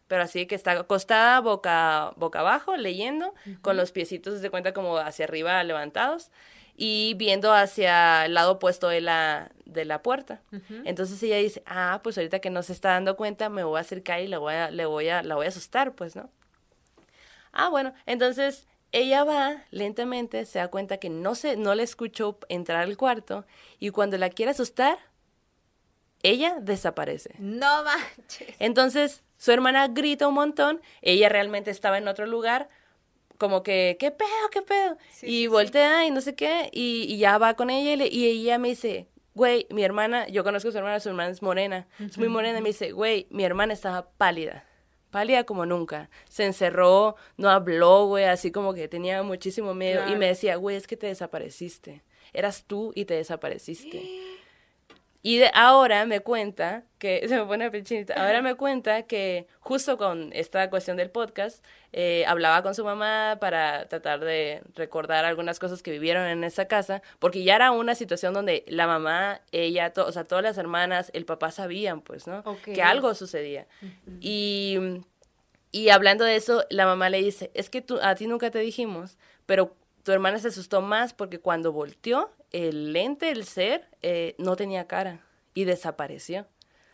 [0.06, 4.98] Pero así que está acostada boca, boca abajo leyendo, con los piecitos de cuenta como
[4.98, 6.30] hacia arriba levantados
[6.76, 10.42] y viendo hacia el lado opuesto de la, de la puerta.
[10.84, 13.80] Entonces ella dice, ah, pues ahorita que no se está dando cuenta, me voy a
[13.80, 16.28] acercar y le voy a, le voy a, la voy a asustar, pues, ¿no?
[17.52, 22.38] Ah, bueno, entonces ella va lentamente, se da cuenta que no se, no le escuchó
[22.48, 23.44] entrar al cuarto
[23.78, 24.98] y cuando la quiere asustar,
[26.22, 27.34] ella desaparece.
[27.38, 28.54] No manches.
[28.58, 32.68] Entonces su hermana grita un montón, ella realmente estaba en otro lugar,
[33.38, 34.96] como que, ¿qué pedo, qué pedo?
[35.10, 35.46] Sí, y sí, sí.
[35.48, 38.58] voltea y no sé qué, y, y ya va con ella y, le- y ella
[38.58, 42.18] me dice, güey, mi hermana, yo conozco a su hermana, su hermana es morena, es
[42.18, 44.64] muy morena, y me dice, güey, mi hermana estaba pálida.
[45.12, 46.08] Pálida como nunca.
[46.30, 50.08] Se encerró, no habló, güey, así como que tenía muchísimo miedo.
[50.08, 52.02] Y me decía, güey, es que te desapareciste.
[52.32, 54.02] Eras tú y te desapareciste.
[55.24, 59.96] Y de ahora me cuenta que, se me pone pechinita, ahora me cuenta que justo
[59.96, 65.58] con esta cuestión del podcast, eh, hablaba con su mamá para tratar de recordar algunas
[65.60, 69.92] cosas que vivieron en esa casa, porque ya era una situación donde la mamá, ella,
[69.92, 72.40] to- o sea, todas las hermanas, el papá sabían, pues, ¿no?
[72.44, 72.62] Ok.
[72.74, 73.66] Que algo sucedía.
[74.20, 74.76] Y,
[75.70, 78.58] y hablando de eso, la mamá le dice, es que tú, a ti nunca te
[78.58, 84.34] dijimos, pero tu hermana se asustó más porque cuando volteó, el lente, el ser, eh,
[84.38, 85.20] no tenía cara
[85.54, 86.46] y desapareció.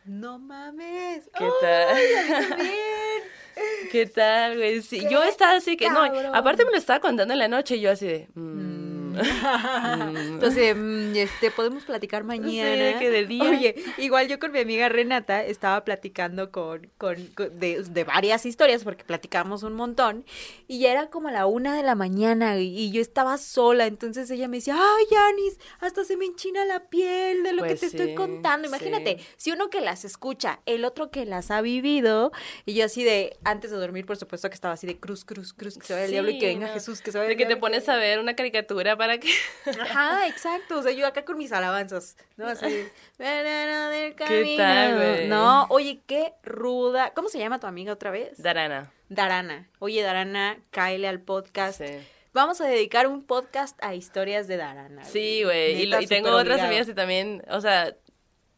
[0.05, 1.29] No mames.
[1.37, 1.97] ¿Qué tal?
[3.90, 4.83] ¿Qué tal, güey?
[4.83, 7.81] Sí, yo estaba así que, no, aparte me lo estaba contando en la noche y
[7.81, 8.29] yo así de...
[8.35, 8.78] mm,
[10.33, 12.98] Entonces, mm, este, podemos platicar mañana.
[12.98, 13.44] que de día.
[13.50, 18.46] Oye, igual yo con mi amiga Renata estaba platicando con, con, con- de, de varias
[18.46, 20.24] historias, porque platicamos un montón,
[20.66, 24.31] y ya era como la una de la mañana, y, y yo estaba sola, entonces
[24.31, 27.78] ella me decía, ay, Yanis, hasta se me enchina la piel de lo Pues que
[27.81, 28.68] te estoy sí, contando.
[28.68, 29.26] Imagínate, sí.
[29.37, 32.33] si uno que las escucha, el otro que las ha vivido,
[32.66, 35.52] y yo así de, antes de dormir, por supuesto que estaba así de cruz, cruz,
[35.52, 36.72] cruz, que se vaya el diablo y que Sí, venga no.
[36.74, 39.08] Jesús, que se vaya De el que te diablo pones a ver una caricatura para
[39.09, 39.31] ¿para qué?
[39.81, 40.79] Ajá, exacto.
[40.79, 42.47] O sea, yo acá con mis alabanzas, ¿no?
[42.47, 42.85] Así.
[43.18, 44.57] veneno del camino.
[44.59, 45.29] tal, güey?
[45.29, 47.12] No, oye, qué ruda.
[47.14, 48.37] ¿Cómo se llama tu amiga otra vez?
[48.42, 48.92] Darana.
[49.09, 49.71] Darana.
[49.79, 51.79] Oye, Darana, cáele al podcast.
[51.83, 51.99] Sí.
[52.35, 55.05] Vamos a dedicar un podcast a historias de Darana.
[55.05, 55.83] Sí, güey.
[55.83, 57.97] Y, Neta, lo- y tengo otras amigas que también, o sea,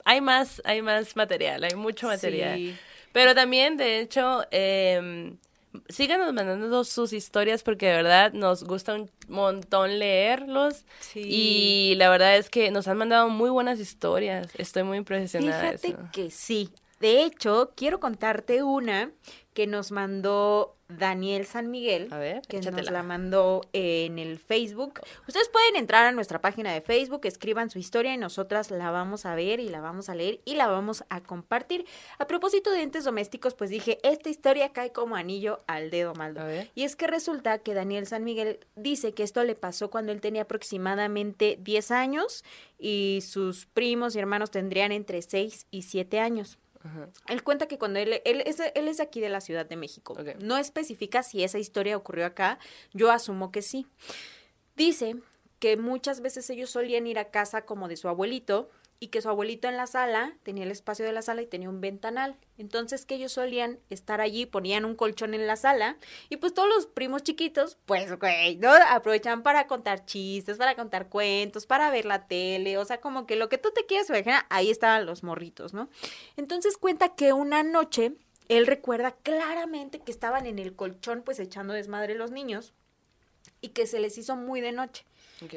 [0.04, 2.56] hay más, hay más material, hay mucho material.
[2.56, 2.76] Sí.
[3.12, 5.36] Pero también, de hecho, eh,
[5.88, 10.84] síganos mandando sus historias porque de verdad nos gusta un montón leerlos.
[11.00, 11.22] Sí.
[11.24, 14.48] Y la verdad es que nos han mandado muy buenas historias.
[14.56, 15.72] Estoy muy impresionada.
[15.72, 16.10] de Fíjate eso.
[16.12, 16.70] que sí.
[17.00, 19.10] De hecho, quiero contarte una
[19.54, 25.00] que nos mandó Daniel San Miguel, A ver, que nos la mandó en el Facebook.
[25.26, 29.26] Ustedes pueden entrar a nuestra página de Facebook, escriban su historia y nosotras la vamos
[29.26, 31.86] a ver y la vamos a leer y la vamos a compartir.
[32.18, 36.42] A propósito de entes domésticos, pues dije, esta historia cae como anillo al dedo, Maldo.
[36.74, 40.20] Y es que resulta que Daniel San Miguel dice que esto le pasó cuando él
[40.20, 42.44] tenía aproximadamente 10 años
[42.78, 46.58] y sus primos y hermanos tendrían entre 6 y 7 años.
[47.28, 49.76] Él cuenta que cuando él, él, es, él es de aquí de la Ciudad de
[49.76, 50.16] México.
[50.40, 52.58] No especifica si esa historia ocurrió acá.
[52.92, 53.86] Yo asumo que sí.
[54.76, 55.16] Dice
[55.58, 58.70] que muchas veces ellos solían ir a casa como de su abuelito
[59.02, 61.70] y que su abuelito en la sala tenía el espacio de la sala y tenía
[61.70, 62.36] un ventanal.
[62.58, 65.96] Entonces que ellos solían estar allí, ponían un colchón en la sala
[66.28, 68.70] y pues todos los primos chiquitos, pues güey, ¿no?
[68.90, 73.36] Aprovechan para contar chistes, para contar cuentos, para ver la tele, o sea, como que
[73.36, 75.88] lo que tú te quieras imaginar, ahí estaban los morritos, ¿no?
[76.36, 78.12] Entonces cuenta que una noche
[78.48, 82.74] él recuerda claramente que estaban en el colchón pues echando desmadre los niños
[83.62, 85.06] y que se les hizo muy de noche.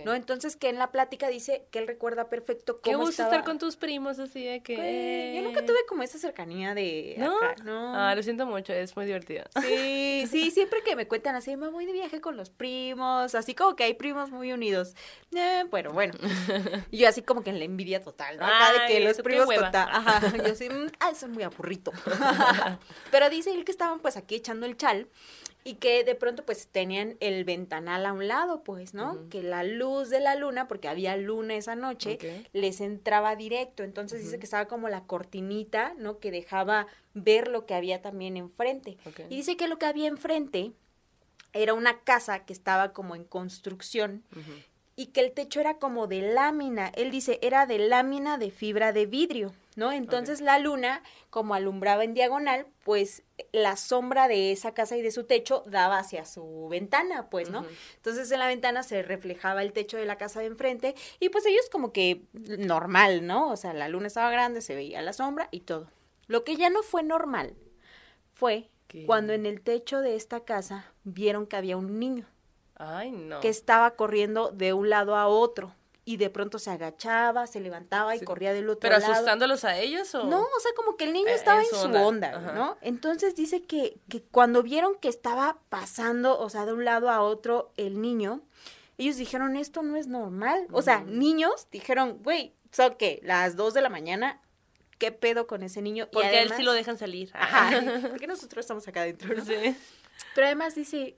[0.06, 0.14] ¿No?
[0.14, 3.32] Entonces que en la plática dice que él recuerda perfecto Qué cómo gusto estaba.
[3.32, 5.34] estar con tus primos así de que...
[5.36, 7.38] Yo nunca tuve como esa cercanía de ¿No?
[7.38, 7.96] acá, ¿no?
[7.96, 9.44] Ah, lo siento mucho, es muy divertido.
[9.62, 13.54] Sí, sí, siempre que me cuentan así, me voy de viaje con los primos, así
[13.56, 14.96] como que hay primos muy unidos.
[15.34, 16.14] Eh, bueno, bueno.
[16.92, 18.46] Y yo así como que en la envidia total, ¿no?
[18.46, 19.90] Acá de que Ay, los qué primos total.
[19.92, 20.22] Ajá.
[20.38, 21.92] Yo así, mm, ah, eso es muy aburrito.
[23.12, 25.08] Pero dice él que estaban pues aquí echando el chal
[25.64, 29.30] y que de pronto pues tenían el ventanal a un lado, pues, ¿no?
[29.30, 32.18] Que la luz de la luna, porque había luna esa noche,
[32.52, 33.84] les entraba directo.
[33.84, 36.20] Entonces dice que estaba como la cortinita, ¿no?
[36.20, 38.98] Que dejaba ver lo que había también enfrente.
[39.30, 40.74] Y dice que lo que había enfrente
[41.54, 44.24] era una casa que estaba como en construcción
[44.96, 46.92] y que el techo era como de lámina.
[46.96, 49.92] Él dice, era de lámina de fibra de vidrio, ¿no?
[49.92, 55.12] Entonces la luna, como alumbraba en diagonal, pues la sombra de esa casa y de
[55.12, 57.66] su techo daba hacia su ventana, pues, ¿no?
[57.96, 61.46] Entonces en la ventana se reflejaba el techo de la casa de enfrente y pues
[61.46, 63.52] ellos como que normal, ¿no?
[63.52, 65.90] O sea, la luna estaba grande, se veía la sombra y todo.
[66.28, 67.56] Lo que ya no fue normal
[68.32, 69.06] fue ¿Qué?
[69.06, 72.28] cuando en el techo de esta casa vieron que había un niño
[72.76, 73.40] Ay, no.
[73.40, 75.74] que estaba corriendo de un lado a otro
[76.06, 78.26] y de pronto se agachaba, se levantaba y Sí.
[78.26, 79.14] corría del otro ¿Pero lado.
[79.14, 80.26] asustándolos a ellos o...?
[80.26, 82.52] No, o sea, como que el niño Eh, estaba en su onda, ajá.
[82.54, 82.78] ¿no?
[82.82, 87.22] Entonces dice que, que cuando vieron que estaba pasando, o sea, de un lado a
[87.22, 88.42] otro el niño,
[88.98, 90.68] ellos dijeron, esto no es normal.
[90.72, 93.22] O sea, niños dijeron, güey, ¿son qué?
[93.24, 94.42] Las dos de la mañana,
[95.00, 96.06] ¿qué pedo con ese niño?
[96.12, 97.32] Y Porque a él sí lo dejan salir.
[97.34, 97.70] Ajá,
[98.12, 99.44] porque nosotros estamos acá adentro, ¿no?
[99.46, 99.76] Sí.
[100.36, 101.18] Pero además dice,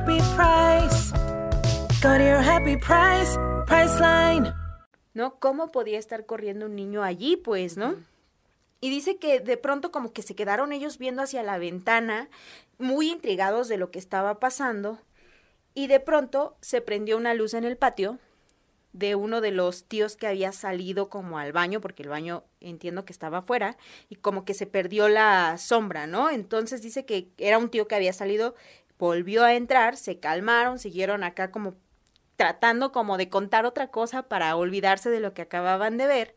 [0.00, 1.12] happy price.
[2.02, 3.36] Go to your happy price,
[3.66, 4.52] Priceline.
[5.12, 5.38] ¿no?
[5.38, 7.96] ¿Cómo podía estar corriendo un niño allí, pues, no?
[8.80, 12.30] Y dice que de pronto como que se quedaron ellos viendo hacia la ventana,
[12.78, 14.98] muy intrigados de lo que estaba pasando,
[15.74, 18.18] y de pronto se prendió una luz en el patio
[18.92, 23.04] de uno de los tíos que había salido como al baño, porque el baño entiendo
[23.04, 23.76] que estaba afuera,
[24.08, 26.30] y como que se perdió la sombra, ¿no?
[26.30, 28.54] Entonces dice que era un tío que había salido,
[29.00, 31.74] volvió a entrar, se calmaron, siguieron acá como
[32.36, 36.36] tratando como de contar otra cosa para olvidarse de lo que acababan de ver,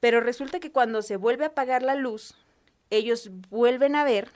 [0.00, 2.34] pero resulta que cuando se vuelve a apagar la luz,
[2.90, 4.30] ellos vuelven a ver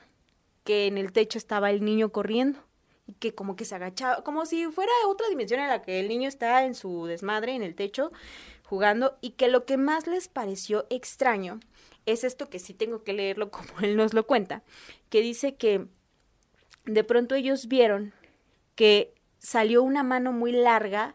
[0.64, 2.60] que en el techo estaba el niño corriendo
[3.06, 6.08] y que como que se agachaba, como si fuera otra dimensión en la que el
[6.08, 8.12] niño está en su desmadre en el techo
[8.64, 9.18] jugando.
[9.20, 11.58] Y que lo que más les pareció extraño
[12.06, 14.62] es esto que sí tengo que leerlo como él nos lo cuenta,
[15.08, 15.86] que dice que
[16.94, 18.12] de pronto ellos vieron
[18.74, 21.14] que salió una mano muy larga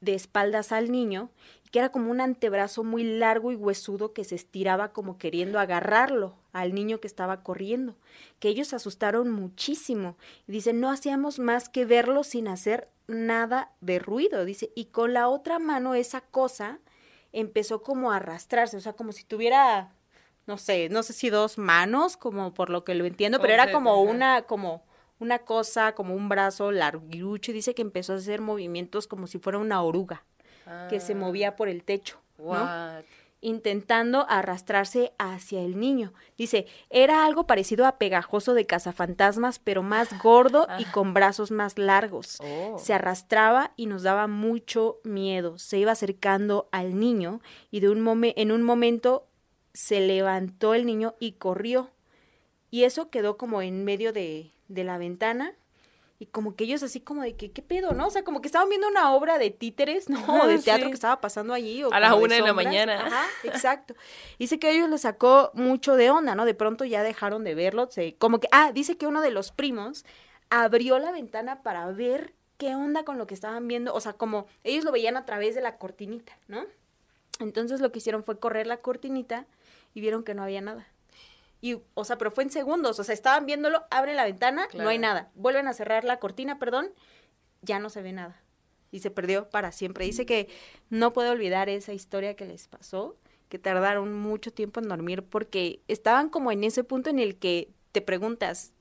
[0.00, 1.30] de espaldas al niño,
[1.70, 6.34] que era como un antebrazo muy largo y huesudo que se estiraba como queriendo agarrarlo
[6.52, 7.96] al niño que estaba corriendo,
[8.40, 10.16] que ellos se asustaron muchísimo.
[10.46, 15.28] Dice, no hacíamos más que verlo sin hacer nada de ruido, dice, y con la
[15.28, 16.78] otra mano esa cosa
[17.32, 19.94] empezó como a arrastrarse, o sea, como si tuviera,
[20.46, 23.72] no sé, no sé si dos manos, como por lo que lo entiendo, pero era
[23.72, 24.84] como una, como
[25.22, 29.38] una cosa, como un brazo larguirucho, y dice que empezó a hacer movimientos como si
[29.38, 30.24] fuera una oruga,
[30.90, 31.16] que se Ah.
[31.16, 33.02] movía por el techo, ¿no?
[33.44, 36.12] Intentando arrastrarse hacia el niño.
[36.38, 41.76] Dice, era algo parecido a pegajoso de cazafantasmas, pero más gordo y con brazos más
[41.76, 42.38] largos.
[42.40, 42.78] Oh.
[42.78, 45.58] Se arrastraba y nos daba mucho miedo.
[45.58, 47.40] Se iba acercando al niño
[47.72, 49.26] y de un momen- en un momento
[49.74, 51.90] se levantó el niño y corrió.
[52.72, 55.52] Y eso quedó como en medio de, de la ventana.
[56.18, 58.06] Y como que ellos así como de que, ¿qué pedo, no?
[58.06, 60.24] O sea, como que estaban viendo una obra de títeres, ¿no?
[60.42, 60.90] O de teatro sí.
[60.90, 61.84] que estaba pasando allí.
[61.84, 62.66] o A la como una de la sombras.
[62.66, 63.06] mañana.
[63.06, 63.94] Ajá, exacto.
[64.38, 66.46] Dice que a ellos les sacó mucho de onda, ¿no?
[66.46, 67.90] De pronto ya dejaron de verlo.
[67.90, 70.06] Se, como que, ah, dice que uno de los primos
[70.48, 73.92] abrió la ventana para ver qué onda con lo que estaban viendo.
[73.92, 76.64] O sea, como ellos lo veían a través de la cortinita, ¿no?
[77.38, 79.44] Entonces lo que hicieron fue correr la cortinita
[79.92, 80.86] y vieron que no había nada.
[81.62, 84.88] Y, o sea, pero fue en segundos, o sea, estaban viéndolo, abren la ventana, no
[84.88, 85.30] hay nada.
[85.36, 86.90] Vuelven a cerrar la cortina, perdón,
[87.62, 88.42] ya no se ve nada.
[88.90, 90.04] Y se perdió para siempre.
[90.04, 90.48] Dice que
[90.90, 93.16] no puede olvidar esa historia que les pasó,
[93.48, 97.70] que tardaron mucho tiempo en dormir porque estaban como en ese punto en el que
[97.92, 98.72] te preguntas,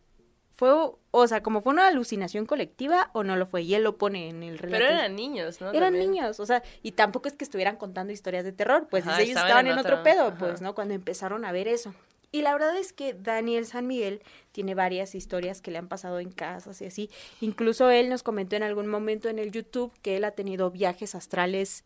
[0.56, 0.72] ¿fue,
[1.12, 3.62] o sea, como fue una alucinación colectiva o no lo fue?
[3.62, 4.84] Y él lo pone en el relato.
[4.86, 5.70] Pero eran niños, ¿no?
[5.70, 6.12] Eran También.
[6.12, 9.38] niños, o sea, y tampoco es que estuvieran contando historias de terror, pues Ajá, ellos
[9.38, 10.38] estaban en en otro otro- pedo, ajá.
[10.40, 10.74] pues, ¿no?
[10.74, 11.94] Cuando empezaron a ver eso.
[12.32, 14.22] Y la verdad es que Daniel San Miguel
[14.54, 17.10] tiene varias historias que le han pasado en casas y así.
[17.42, 21.14] Incluso él nos comentó en algún momento en el YouTube que él ha tenido viajes
[21.16, 21.84] astrales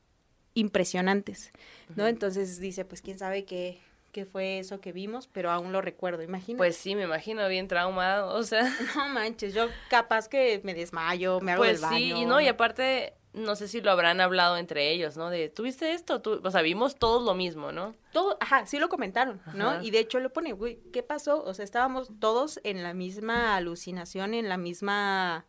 [0.53, 1.51] impresionantes,
[1.95, 2.07] ¿no?
[2.07, 3.79] Entonces dice, pues quién sabe qué,
[4.11, 6.57] qué fue eso que vimos, pero aún lo recuerdo, imagínate.
[6.57, 8.63] Pues sí, me imagino bien traumado, o sea.
[8.95, 12.21] no manches, yo capaz que me desmayo, me hago Pues del sí, baño.
[12.21, 15.29] y no, y aparte, no sé si lo habrán hablado entre ellos, ¿no?
[15.29, 16.21] De, ¿tuviste esto?
[16.21, 16.41] Tú?
[16.43, 17.93] O sea, vimos todos lo mismo, ¿no?
[18.11, 19.69] todo, ajá, sí lo comentaron, ¿no?
[19.71, 19.83] Ajá.
[19.83, 21.43] Y de hecho lo pone, güey, ¿qué pasó?
[21.43, 25.45] O sea, estábamos todos en la misma alucinación, en la misma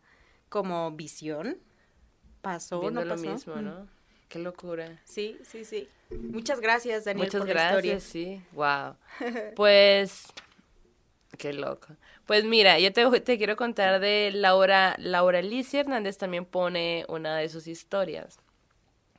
[0.48, 1.58] como visión.
[2.42, 2.80] ¿Pasó?
[2.80, 3.26] Viendo ¿No lo pasó?
[3.32, 3.64] mismo, Mm.
[3.64, 3.88] ¿no?
[4.28, 5.00] Qué locura.
[5.04, 5.88] Sí, sí, sí.
[6.10, 7.92] Muchas gracias, Daniel, Muchas por la historia.
[7.92, 8.42] gracias, sí.
[8.52, 8.96] Wow.
[9.54, 10.26] Pues,
[11.38, 11.88] qué loco.
[12.26, 17.36] Pues mira, yo te, te quiero contar de Laura, Laura Alicia Hernández también pone una
[17.36, 18.38] de sus historias.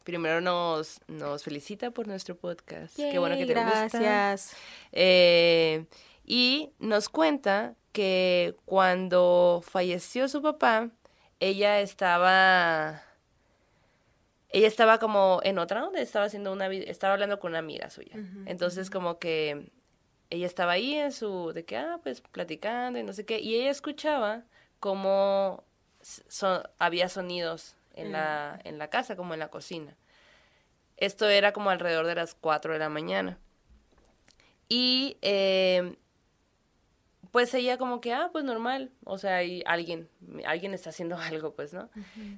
[0.04, 2.96] Primero nos, nos felicita por nuestro podcast.
[2.96, 3.88] qué bueno que te gusta.
[4.00, 4.56] Gracias.
[4.91, 5.86] Eh,
[6.26, 10.89] y nos cuenta que cuando falleció su papá,
[11.39, 13.02] ella estaba,
[14.50, 18.17] ella estaba como en otra onda, estaba haciendo una, estaba hablando con una amiga suya.
[18.46, 19.72] Entonces como que
[20.30, 23.56] ella estaba ahí en su, de que, ah, pues platicando y no sé qué, y
[23.56, 24.44] ella escuchaba
[26.28, 29.96] so- había sonidos en la, en la casa, como en la cocina.
[30.98, 33.38] Esto era como alrededor de las 4 de la mañana.
[34.70, 35.96] Y eh,
[37.32, 40.10] pues ella como que, ah, pues normal, o sea, y alguien,
[40.46, 41.90] alguien está haciendo algo, pues, ¿no?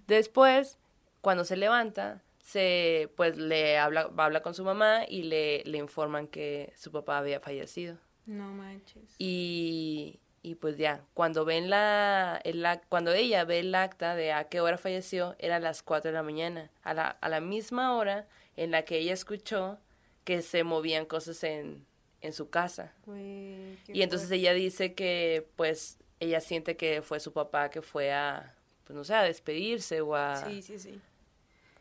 [0.08, 0.78] Después,
[1.22, 6.28] cuando se levanta, se, pues le habla, habla con su mamá y le, le informan
[6.28, 7.98] que su papá había fallecido.
[8.26, 9.16] No manches.
[9.20, 14.46] Y, y pues ya, cuando ven la, el, cuando ella ve el acta de a
[14.46, 17.96] qué hora falleció, era a las 4 de la mañana, a la, a la misma
[17.96, 19.78] hora en la que ella escuchó
[20.24, 21.86] que se movían cosas en,
[22.22, 22.96] en su casa.
[23.06, 24.36] Y entonces fuerte.
[24.38, 29.04] ella dice que pues ella siente que fue su papá que fue a, pues no
[29.04, 30.36] sé, a despedirse o a...
[30.36, 31.00] Sí, sí, sí.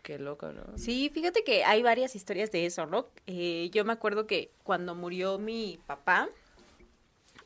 [0.08, 0.62] Qué loco, ¿no?
[0.78, 3.08] Sí, fíjate que hay varias historias de eso, ¿no?
[3.26, 6.30] Eh, yo me acuerdo que cuando murió mi papá,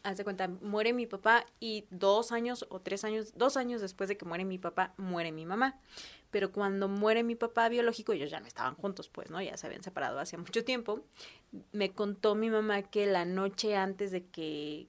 [0.05, 4.09] haz de cuenta, muere mi papá y dos años o tres años, dos años después
[4.09, 5.81] de que muere mi papá, muere mi mamá.
[6.31, 9.43] Pero cuando muere mi papá biológico, ellos ya no estaban juntos, pues, ¿no?
[9.43, 11.01] Ya se habían separado hace mucho tiempo.
[11.73, 14.87] Me contó mi mamá que la noche antes de que,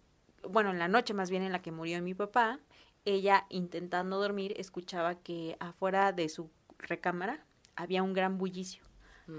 [0.48, 2.60] bueno, en la noche más bien en la que murió mi papá,
[3.04, 7.44] ella intentando dormir escuchaba que afuera de su recámara
[7.76, 8.84] había un gran bullicio.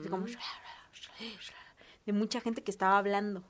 [0.08, 0.26] Como
[2.06, 3.44] de mucha gente que estaba hablando.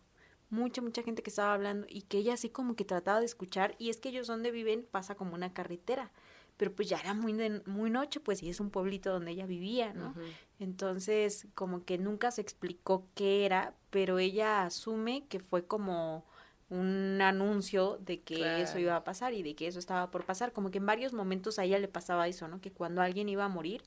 [0.51, 3.75] Mucha, mucha gente que estaba hablando y que ella así como que trataba de escuchar.
[3.79, 6.13] Y es que ellos donde viven pasa como una carretera.
[6.57, 9.45] Pero pues ya era muy, de- muy noche, pues, y es un pueblito donde ella
[9.47, 10.15] vivía, ¿no?
[10.61, 16.25] Entonces, como que nunca se explicó qué era, pero ella asume que fue como
[16.71, 20.53] un anuncio de que eso iba a pasar y de que eso estaba por pasar.
[20.53, 22.61] Como que en varios momentos a ella le pasaba eso, ¿no?
[22.61, 23.83] Que cuando alguien iba a morir,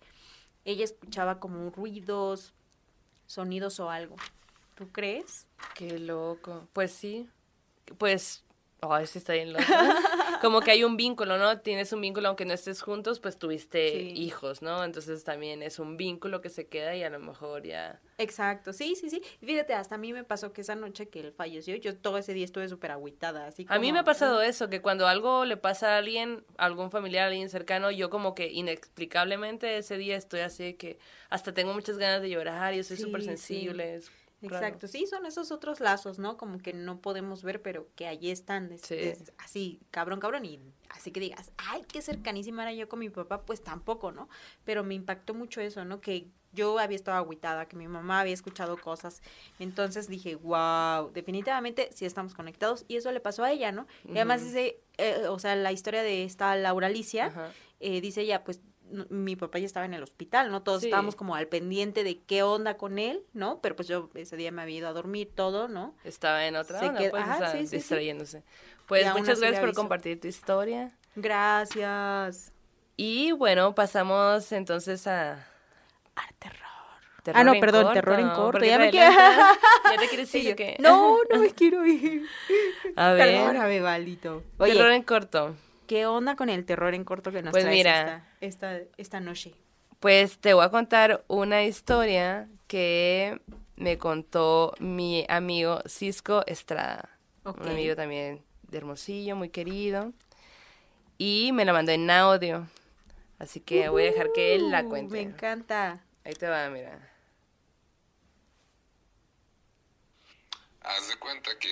[0.68, 2.54] ella escuchaba como ruidos,
[3.26, 4.18] sonidos o algo.
[4.76, 5.48] ¿Tú crees?
[5.74, 6.68] Qué loco.
[6.74, 7.30] Pues sí.
[7.98, 8.44] Pues,
[8.82, 9.66] ay, sí está bien loco.
[10.42, 11.60] Como que hay un vínculo, ¿no?
[11.62, 14.14] Tienes un vínculo, aunque no estés juntos, pues tuviste Sí.
[14.16, 14.84] hijos, ¿no?
[14.84, 18.00] Entonces también es un vínculo que se queda y a lo mejor ya...
[18.20, 19.22] Exacto, sí, sí, sí.
[19.42, 22.34] Fíjate, hasta a mí me pasó que esa noche que él falleció, yo todo ese
[22.34, 25.58] día estuve súper agüitada, así A mí me ha pasado eso, que cuando algo le
[25.58, 30.16] pasa a alguien, a algún familiar, a alguien cercano, yo como que inexplicablemente ese día
[30.18, 31.00] estoy así que
[31.30, 33.28] hasta tengo muchas ganas de llorar y soy súper sí.
[33.28, 34.02] sensible.
[34.42, 36.38] Exacto, sí, son esos otros lazos, ¿no?
[36.38, 38.96] Como que no podemos ver, pero que allí están, es- Sí.
[38.96, 40.60] es así, cabrón, cabrón, y
[40.90, 44.30] así que digas, ay, qué cercanísima era yo con mi papá, pues tampoco, ¿no?
[44.64, 46.02] Pero me impactó mucho eso, ¿no?
[46.02, 49.22] Que yo había estado agüitada, que mi mamá había escuchado cosas,
[49.60, 53.86] entonces dije, wow, definitivamente sí estamos conectados, y eso le pasó a ella, ¿no?
[54.06, 57.32] Y además dice, eh, o sea, la historia de esta Laura Alicia,
[57.80, 58.62] eh, dice ella, pues
[59.10, 60.64] mi papá ya estaba en el hospital, ¿no?
[60.64, 60.88] Todos Sí.
[60.88, 63.60] estábamos como al pendiente de qué onda con él, ¿no?
[63.62, 65.96] Pero pues yo ese día me había ido a dormir todo, ¿no?
[66.04, 68.44] Estaba en otra Se onda, qued- pues, ajá, o sea, sí, sí, distrayéndose.
[68.88, 70.92] Pues muchas gracias por compartir tu historia.
[71.16, 72.54] Gracias.
[72.96, 75.34] Y bueno, pasamos entonces a...
[76.16, 76.58] Al terror.
[77.34, 79.58] Ah, no, perdón, terror en corto, ya me adelantas.
[79.92, 80.78] ¿Ya te quieres ir o yo, qué?
[80.80, 82.26] No, no me quiero ir.
[82.96, 83.82] A ver, Perdóname.
[84.58, 85.56] Oye, terror en corto.
[85.88, 88.26] ¿Qué onda con el terror en corto que nos Pues traes mira.
[88.42, 89.54] esta, esta, esta noche?
[90.00, 93.42] Pues te voy a contar una historia que
[93.76, 97.10] me contó mi amigo Cisco Estrada.
[97.44, 100.14] Un amigo también de Hermosillo, muy querido.
[101.18, 102.68] Y me la mandó en audio.
[103.40, 105.14] Así que voy a dejar que él la Uh, cuente.
[105.14, 106.04] Me encanta.
[106.24, 107.00] Ahí te va, mira.
[110.82, 111.70] Haz de cuenta que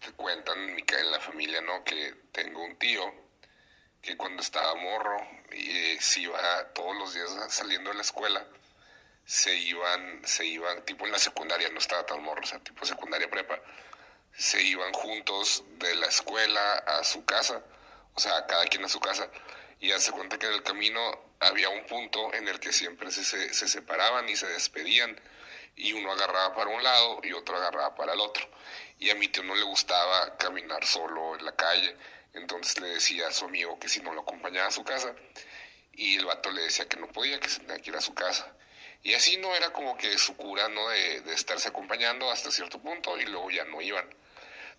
[0.00, 1.82] te cuentan Mica, en la familia, ¿no?
[1.84, 3.02] Que tengo un tío
[4.02, 5.20] que cuando estaba morro
[5.52, 6.38] y eh, se iba
[6.74, 8.46] todos los días saliendo de la escuela,
[9.24, 12.86] se iban, se iban, tipo en la secundaria, no estaba tan morro, o sea, tipo
[12.86, 13.60] secundaria prepa,
[14.32, 17.62] se iban juntos de la escuela a su casa,
[18.14, 19.28] o sea, cada quien a su casa,
[19.80, 21.00] y hace cuenta que en el camino
[21.40, 25.20] había un punto en el que siempre se, se, se separaban y se despedían,
[25.76, 28.48] y uno agarraba para un lado y otro agarraba para el otro.
[28.98, 31.96] Y a mi tío no le gustaba caminar solo en la calle,
[32.38, 35.14] entonces le decía a su amigo que si no lo acompañaba a su casa,
[35.92, 38.14] y el vato le decía que no podía, que se tenía que ir a su
[38.14, 38.54] casa.
[39.02, 40.88] Y así no era como que su cura, ¿no?
[40.88, 44.08] De, de estarse acompañando hasta cierto punto y luego ya no iban.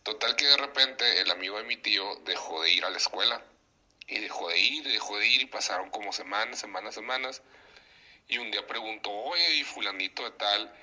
[0.03, 3.41] Total que de repente el amigo de mi tío dejó de ir a la escuela.
[4.07, 7.41] Y dejó de ir, dejó de ir y pasaron como semanas, semanas, semanas.
[8.27, 10.73] Y un día preguntó, oye, y fulanito de tal,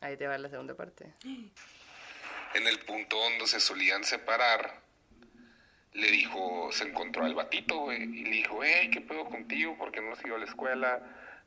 [0.00, 1.12] Ahí te va la segunda parte.
[1.24, 4.80] en el punto donde se solían separar,
[5.96, 9.76] le dijo, se encontró al batito, güey, y le dijo, hey, ¿qué pedo contigo?
[9.78, 11.02] ¿Por qué no has ido a la escuela?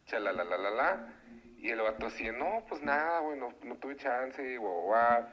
[0.06, 1.14] Chalalalalala.
[1.58, 5.26] Y el vato así, no, pues nada, güey, no, no tuve chance, guau, guau.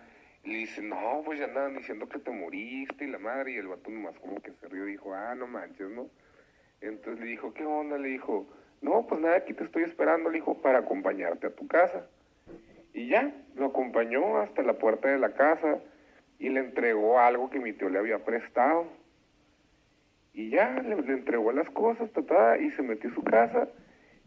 [0.45, 3.53] Y le dice, no, pues ya andaban diciendo que te moriste y la madre.
[3.53, 6.09] Y el vato nomás como que se rió y dijo, ah, no manches, ¿no?
[6.81, 7.97] Entonces le dijo, ¿qué onda?
[7.99, 8.47] Le dijo,
[8.81, 12.07] no, pues nada, aquí te estoy esperando, le dijo, para acompañarte a tu casa.
[12.93, 15.79] Y ya, lo acompañó hasta la puerta de la casa
[16.39, 18.87] y le entregó algo que mi tío le había prestado.
[20.37, 23.69] Y ya, le, le entregó las cosas, ta, y se metió a su casa.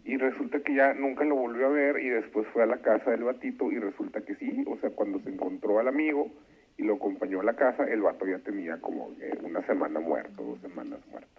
[0.04, 3.12] Y resulta que ya nunca lo volvió a ver y después fue a la casa
[3.12, 6.32] del batito y resulta que sí, o sea, cuando se encontró al amigo
[6.78, 10.42] y lo acompañó a la casa, el vato ya tenía como eh, una semana muerto,
[10.42, 11.30] dos semanas muerto.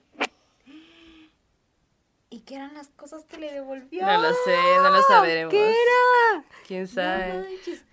[2.29, 4.07] ¿Y qué eran las cosas que le devolvió?
[4.07, 5.51] No lo sé, no lo sabremos.
[5.53, 6.45] ¿Qué era?
[6.69, 7.45] ¿Quién sabe?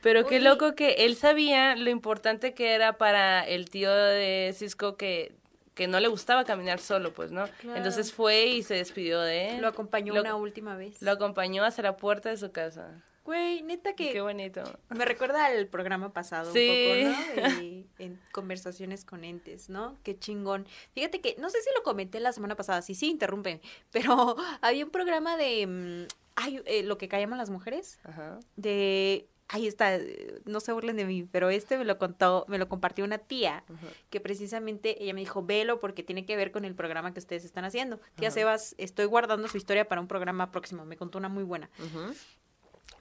[0.04, 0.46] Pero qué Oye.
[0.46, 5.32] loco que él sabía lo importante que era para el tío de Cisco que,
[5.78, 7.48] que no le gustaba caminar solo, pues, ¿no?
[7.62, 7.78] Claro.
[7.78, 9.62] Entonces fue y se despidió de él.
[9.62, 11.02] Lo acompañó Lo- una última vez.
[11.02, 13.02] Lo acompañó hasta la puerta de su casa.
[13.24, 14.64] Güey, neta que Qué bonito.
[14.90, 17.04] me recuerda al programa pasado Sí.
[17.06, 17.62] un poco, ¿no?
[17.62, 19.98] De- en conversaciones con entes, ¿no?
[20.04, 20.66] Qué chingón.
[20.94, 23.62] Fíjate que, no sé si lo comenté la semana pasada, sí, sí, interrumpen,
[23.92, 26.08] pero había un programa de, mm,
[26.38, 28.40] ay, eh, lo que callamos las mujeres, Ajá.
[28.56, 32.58] de ahí está, eh, no se burlen de mí, pero este me lo contó, me
[32.58, 33.64] lo compartió una tía,
[34.10, 37.46] que precisamente ella me dijo, velo porque tiene que ver con el programa que ustedes
[37.46, 38.00] están haciendo.
[38.16, 41.70] Tía Sebas, estoy guardando su historia para un programa próximo, me contó una muy buena.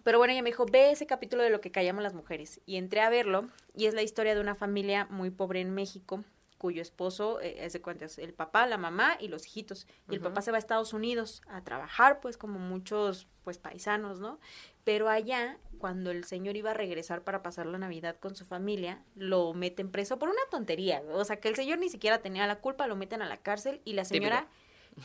[0.03, 2.61] Pero bueno, ella me dijo, ve ese capítulo de lo que callamos las mujeres.
[2.65, 6.23] Y entré a verlo, y es la historia de una familia muy pobre en México,
[6.59, 9.87] cuyo esposo, eh, es de cuentas, el papá, la mamá y los hijitos.
[10.09, 14.21] Y el papá se va a Estados Unidos a trabajar, pues como muchos, pues paisanos,
[14.21, 14.41] ¿no?
[14.85, 19.03] Pero allá, cuando el señor iba a regresar para pasar la Navidad con su familia,
[19.15, 21.03] lo meten preso por una tontería.
[21.13, 23.81] O sea, que el señor ni siquiera tenía la culpa, lo meten a la cárcel
[23.85, 24.49] y la señora,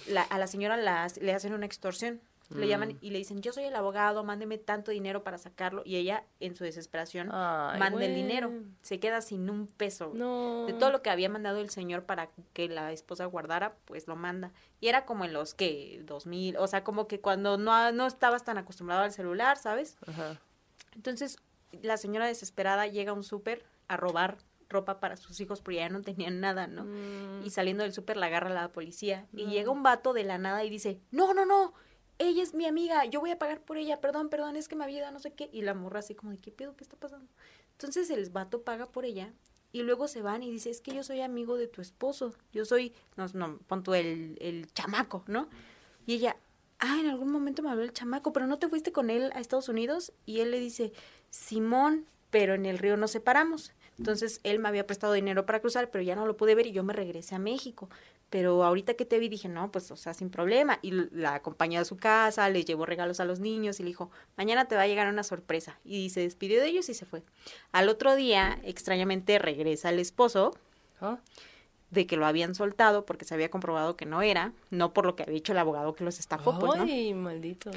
[0.08, 2.22] la- a la señora las- le hacen una extorsión.
[2.56, 5.84] Le llaman y le dicen, yo soy el abogado, mándeme tanto dinero para sacarlo.
[5.86, 8.52] Y ella, en su desesperación, Ay, manda el dinero.
[8.82, 10.12] Se queda sin un peso.
[10.14, 10.66] No.
[10.66, 14.16] De todo lo que había mandado el señor para que la esposa guardara, pues lo
[14.16, 14.52] manda.
[14.80, 18.44] Y era como en los que, 2000, o sea, como que cuando no, no estabas
[18.44, 19.98] tan acostumbrado al celular, ¿sabes?
[20.08, 20.40] Ajá.
[20.96, 21.38] Entonces,
[21.82, 24.38] la señora desesperada llega a un súper a robar
[24.72, 26.86] ropa para sus hijos porque ya no tenían nada, ¿no?
[26.86, 27.46] Mm.
[27.46, 29.28] Y saliendo del súper la agarra la policía.
[29.34, 31.74] Y llega un vato de la nada y dice, no, no, no,
[32.28, 34.86] ella es mi amiga, yo voy a pagar por ella, perdón, perdón, es que me
[34.86, 35.50] ayuda, no sé qué.
[35.52, 36.76] Y la morra así como de, ¿qué pedo?
[36.76, 37.28] ¿Qué está pasando?
[37.74, 39.34] Entonces el vato paga por ella
[39.72, 42.66] y luego se van y dice, es que yo soy amigo de tu esposo, yo
[42.66, 45.50] soy, no, no, pon tú el, el chamaco, ¿no?
[46.06, 46.36] Y ella,
[46.80, 49.40] ah, en algún momento me habló el chamaco, pero no te fuiste con él a
[49.40, 50.14] Estados Unidos.
[50.26, 50.92] Y él le dice,
[51.30, 53.72] Simón, pero en el río nos separamos.
[53.98, 56.72] Entonces él me había prestado dinero para cruzar, pero ya no lo pude ver y
[56.72, 57.90] yo me regresé a México.
[58.32, 60.80] Pero ahorita que te vi dije, no, pues, o sea, sin problema.
[60.82, 64.10] Y la acompañé a su casa, le llevó regalos a los niños y le dijo,
[64.38, 65.80] mañana te va a llegar una sorpresa.
[65.86, 67.22] Y se despidió de ellos y se fue.
[67.72, 70.56] Al otro día, extrañamente, regresa el esposo
[71.02, 71.18] ¿Ah?
[71.92, 75.16] De que lo habían soltado porque se había comprobado que no era, no por lo
[75.16, 76.84] que había dicho el abogado que los estafó, pues, ¿no?
[76.84, 77.70] Ay, maldito.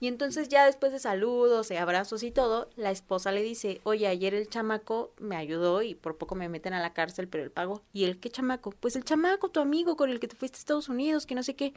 [0.00, 4.06] Y entonces ya después de saludos y abrazos y todo, la esposa le dice, oye,
[4.06, 7.50] ayer el chamaco me ayudó y por poco me meten a la cárcel, pero él
[7.50, 7.82] pagó.
[7.92, 8.70] ¿Y el qué chamaco?
[8.70, 11.42] Pues el chamaco, tu amigo con el que te fuiste a Estados Unidos, que no
[11.42, 11.74] sé qué.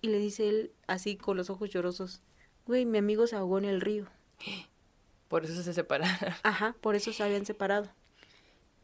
[0.00, 2.22] Y le dice él, así con los ojos llorosos,
[2.66, 4.06] güey, mi amigo se ahogó en el río.
[5.28, 6.34] Por eso se separaron.
[6.42, 7.88] Ajá, por eso se habían separado.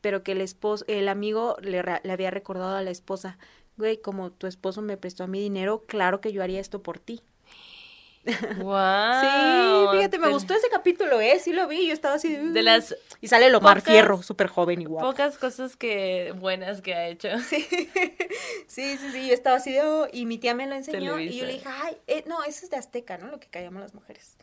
[0.00, 3.38] Pero que el esposo, el amigo le, le había recordado a la esposa,
[3.76, 6.98] güey, como tu esposo me prestó a mi dinero, claro que yo haría esto por
[6.98, 7.20] ti.
[8.58, 8.74] wow.
[9.20, 11.38] Sí, fíjate, me gustó ese capítulo, ¿eh?
[11.40, 12.36] Sí lo vi, yo estaba así.
[12.36, 15.08] De las Y sale Lomar pocas- Fierro, súper joven y guapo.
[15.10, 17.28] pocas cosas que buenas que ha hecho.
[18.68, 21.36] Sí, sí, sí, yo estaba así de, oh, y mi tía me lo enseñó, y
[21.38, 23.28] yo le dije, ay, eh, no, eso es de Azteca, ¿no?
[23.28, 24.36] Lo que callamos las mujeres.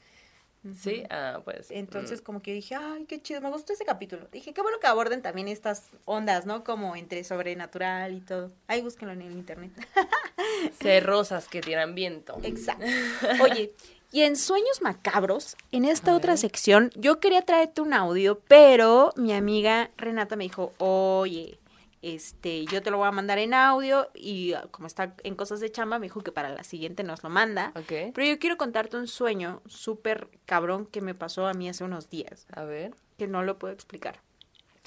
[0.74, 1.70] Sí, ah, pues.
[1.70, 4.28] Entonces, como que dije, ay, qué chido, me gustó ese capítulo.
[4.32, 6.64] Dije, qué bueno que aborden también estas ondas, ¿no?
[6.64, 8.52] Como entre sobrenatural y todo.
[8.68, 9.72] Ahí búsquenlo en el internet.
[9.76, 12.38] mm, cerrosas que tiran viento.
[12.42, 12.86] Exacto.
[13.44, 13.74] Oye,
[14.12, 19.34] y en Sueños Macabros, en esta otra sección, yo quería traerte un audio, pero mi
[19.34, 21.60] amiga Renata me dijo, oye,
[22.06, 25.60] este, yo te lo voy a mandar en audio y ah, como está en cosas
[25.60, 27.72] de chamba, me dijo que para la siguiente nos lo manda.
[27.88, 32.12] Pero yo quiero contarte un sueño súper cabrón que me pasó a mí hace unos
[32.12, 34.20] días, A ver, que no lo puedo explicar.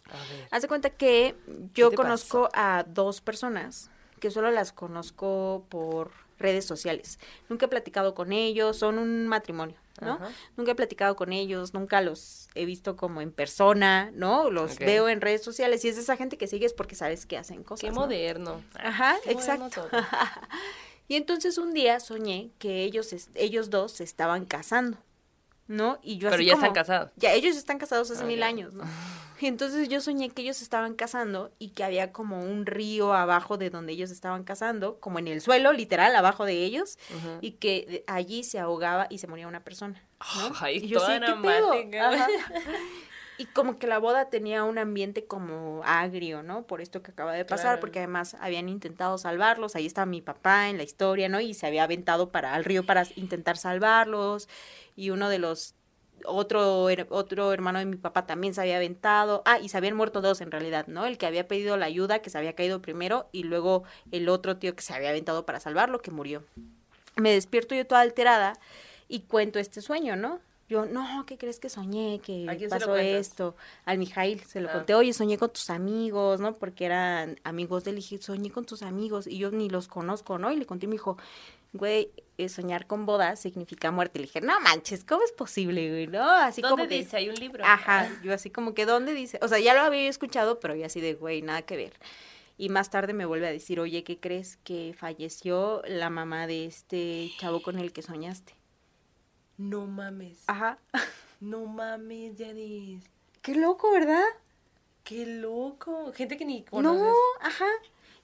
[0.07, 0.49] a ver.
[0.53, 1.35] Haz de cuenta que
[1.75, 3.91] yo conozco a dos personas
[4.21, 7.19] que solo las conozco por redes sociales.
[7.49, 10.15] Nunca he platicado con ellos, son un matrimonio, ¿no?
[10.15, 10.31] Ajá.
[10.57, 14.51] Nunca he platicado con ellos, nunca los he visto como en persona, ¿no?
[14.51, 17.65] Los veo en redes sociales y es esa gente que sigues porque sabes que hacen
[17.65, 17.81] cosas.
[17.81, 18.01] Qué ¿no?
[18.01, 18.63] moderno.
[18.75, 19.89] Ajá, Qué moderno exacto.
[19.91, 20.03] todo.
[21.11, 24.99] Y entonces un día soñé que ellos, ellos dos se estaban casando,
[25.69, 25.99] ¿no?
[26.03, 27.13] Y yo Pero así ya como- están casados.
[27.17, 28.85] Ya, ellos están casados hace Ah, mil años, ¿no?
[29.41, 33.57] Y entonces yo soñé que ellos estaban casando y que había como un río abajo
[33.57, 36.99] de donde ellos estaban casando, como en el suelo, literal, abajo de ellos,
[37.41, 40.03] y que allí se ahogaba y se moría una persona.
[40.19, 40.53] ¿no?
[40.59, 42.01] Ay, y yo toda sí, ¿qué.
[42.01, 42.27] Ajá.
[43.41, 46.67] Y como que la boda tenía un ambiente como agrio, ¿no?
[46.67, 47.81] Por esto que acaba de pasar, Claro.
[47.81, 51.39] porque además habían intentado salvarlos, ahí está mi papá en la historia, ¿no?
[51.41, 54.49] Y se había aventado para al río para intentar salvarlos,
[54.99, 55.75] y uno de los
[56.25, 59.43] otro otro hermano de mi papá también se había aventado.
[59.47, 61.07] Ah, y se habían muerto dos en realidad, ¿no?
[61.07, 64.57] El que había pedido la ayuda, que se había caído primero, y luego el otro
[64.57, 66.43] tío que se había aventado para salvarlo, que murió.
[67.15, 68.55] Me despierto yo toda alterada
[69.07, 70.41] y cuento este sueño, ¿no?
[70.69, 72.21] Yo, no, ¿qué crees que soñé?
[72.23, 73.57] Que ¿A quién se lo pasó esto.
[73.87, 74.73] Al Mijail se lo Ah.
[74.73, 76.57] conté, oye, soñé con tus amigos, ¿no?
[76.59, 77.97] Porque eran amigos de él.
[77.99, 80.53] Y dije, soñé con tus amigos y yo ni los conozco, ¿no?
[80.53, 81.17] Y le conté y me dijo,
[81.73, 84.19] güey, eh, soñar con bodas significa muerte.
[84.19, 86.07] Le dije, no manches, ¿cómo es posible, güey?
[86.07, 86.29] ¿No?
[86.31, 87.17] Así ¿Dónde como que- dice?
[87.19, 87.65] Hay un libro.
[87.65, 89.39] Ajá, yo así como que, ¿dónde dice?
[89.43, 91.93] O sea, ya lo había escuchado, pero yo así de, güey, nada que ver.
[92.57, 96.67] Y más tarde me vuelve a decir, oye, ¿qué crees que falleció la mamá de
[96.67, 98.55] este chavo con el que soñaste?
[99.57, 100.43] No mames.
[100.47, 100.79] Ajá.
[101.41, 103.07] No mames, Janice.
[103.43, 104.25] Qué loco, ¿verdad?
[105.05, 106.13] Qué loco.
[106.13, 107.01] Gente que ni conoces.
[107.01, 107.67] No, ajá.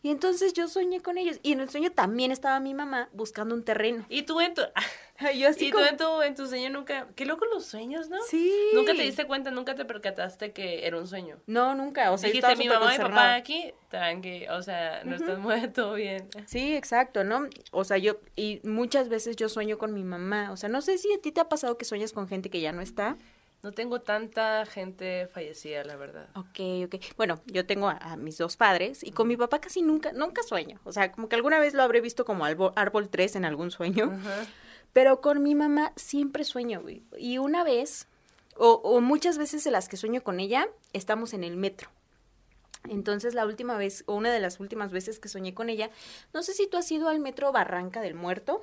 [0.04, 1.40] Y entonces yo soñé con ellos.
[1.42, 4.04] Y en el sueño también estaba mi mamá buscando un terreno.
[4.10, 4.60] Y tú en tu...
[5.38, 7.06] Yo así y tú en tu, en tu sueño nunca...
[7.14, 8.18] Qué loco los sueños, ¿no?
[8.28, 8.52] Sí.
[8.74, 11.38] Nunca te diste cuenta, nunca te percataste que era un sueño.
[11.46, 12.12] No, nunca.
[12.12, 16.28] O sea, Dijiste, mi mamá y papá aquí, tranqui, o sea, no estás muerto bien.
[16.46, 17.48] Sí, exacto, ¿no?
[17.70, 20.52] O sea, yo, y muchas veces yo sueño con mi mamá.
[20.52, 22.60] O sea, no sé si a ti te ha pasado que sueñas con gente que
[22.60, 23.16] ya no está.
[23.64, 26.28] No tengo tanta gente fallecida, la verdad.
[26.36, 26.96] Ok, ok.
[27.16, 30.42] Bueno, yo tengo a, a mis dos padres y con mi papá casi nunca, nunca
[30.42, 30.78] sueño.
[30.84, 33.70] O sea, como que alguna vez lo habré visto como albo- árbol 3 en algún
[33.70, 34.12] sueño.
[34.92, 37.02] Pero con mi mamá siempre sueño, güey.
[37.18, 38.06] Y una vez,
[38.56, 41.88] o, o muchas veces de las que sueño con ella, estamos en el metro.
[42.88, 45.88] Entonces, la última vez, o una de las últimas veces que soñé con ella,
[46.34, 48.60] no sé si tú has ido al metro Barranca del Muerto.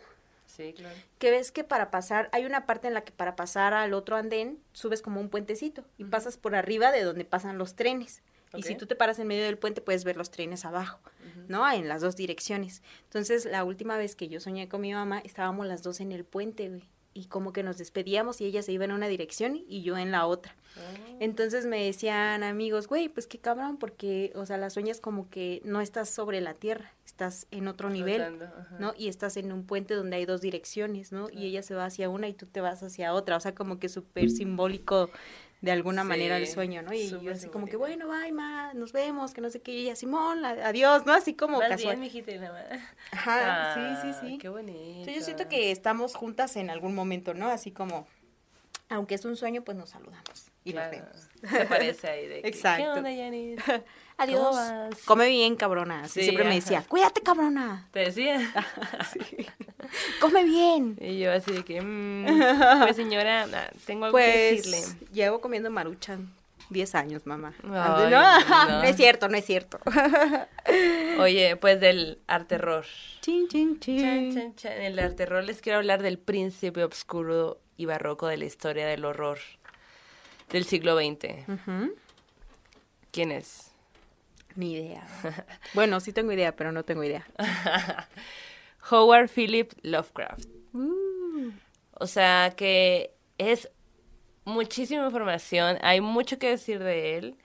[0.56, 0.96] Sí, claro.
[1.18, 4.16] que ves que para pasar, hay una parte en la que para pasar al otro
[4.16, 8.22] andén subes como un puentecito y pasas por arriba de donde pasan los trenes.
[8.54, 11.00] Y si tú te paras en medio del puente puedes ver los trenes abajo,
[11.48, 11.70] ¿no?
[11.72, 12.82] En las dos direcciones.
[13.04, 16.26] Entonces, la última vez que yo soñé con mi mamá, estábamos las dos en el
[16.26, 16.90] puente, güey.
[17.14, 20.12] Y como que nos despedíamos y ella se iba en una dirección y yo en
[20.12, 20.56] la otra.
[21.20, 25.62] Entonces me decían amigos, güey, pues qué cabrón, porque, o sea, las sueñas como que
[25.66, 28.22] no estás sobre la tierra, estás en otro nivel.
[28.22, 28.78] Ajá.
[28.80, 28.94] ¿no?
[28.98, 31.30] Y estás en un puente donde hay dos direcciones, ¿no?
[31.30, 33.80] Y ella se va hacia una y tú te vas hacia otra, o sea, como
[33.80, 35.10] que súper simbólico
[35.62, 36.92] de alguna manera el sueño, ¿no?
[36.92, 39.82] Y yo así como que, bueno, bye, ma, nos vemos, que no sé qué, y
[39.84, 41.14] ella, Simón, adiós, ¿no?
[41.14, 41.98] Así como casual.
[41.98, 42.00] bien.
[43.12, 44.38] Ajá, sí, sí, sí.
[44.40, 45.06] Qué bonito.
[45.06, 47.50] Sí, yo siento que estamos juntas en algún momento, ¿no?
[47.50, 48.08] Así como,
[48.90, 51.30] aunque es un sueño, pues nos saludamos y Claro, nos vemos.
[51.50, 52.84] Se parece ahí de que, Exacto.
[52.84, 53.60] ¿Qué onda, Yanis?
[54.18, 54.56] Adiós.
[55.06, 56.08] Come bien, cabrona.
[56.08, 57.88] Sí, siempre me decía, cuídate, cabrona.
[57.92, 58.40] Te decía.
[60.22, 60.98] Come bien.
[61.02, 62.26] Y yo así de que, mm,
[62.84, 65.08] pues señora, ah, tengo algo que Pues decirle.
[65.12, 66.32] llevo comiendo maruchan
[66.70, 67.54] 10 años, mamá.
[67.64, 68.68] Ay, no, no.
[68.80, 69.80] no es cierto, no es cierto.
[71.20, 72.86] Oye, pues del arte terror.
[73.22, 74.34] chin, chin, chin.
[74.34, 74.74] chan, chan.
[74.74, 78.86] En el arte terror les quiero hablar del príncipe oscuro y barroco de la historia
[78.88, 79.40] del horror
[80.52, 81.48] del siglo XX.
[81.48, 81.96] Ujú.
[83.12, 83.72] ¿Quién es?
[84.56, 85.08] Ni idea.
[85.74, 87.26] Bueno, sí tengo idea, pero no tengo idea.
[88.90, 90.46] Howard Philip Lovecraft.
[90.74, 91.52] Uh.
[91.94, 93.70] O sea que es
[94.44, 97.38] muchísima información, hay mucho que decir de él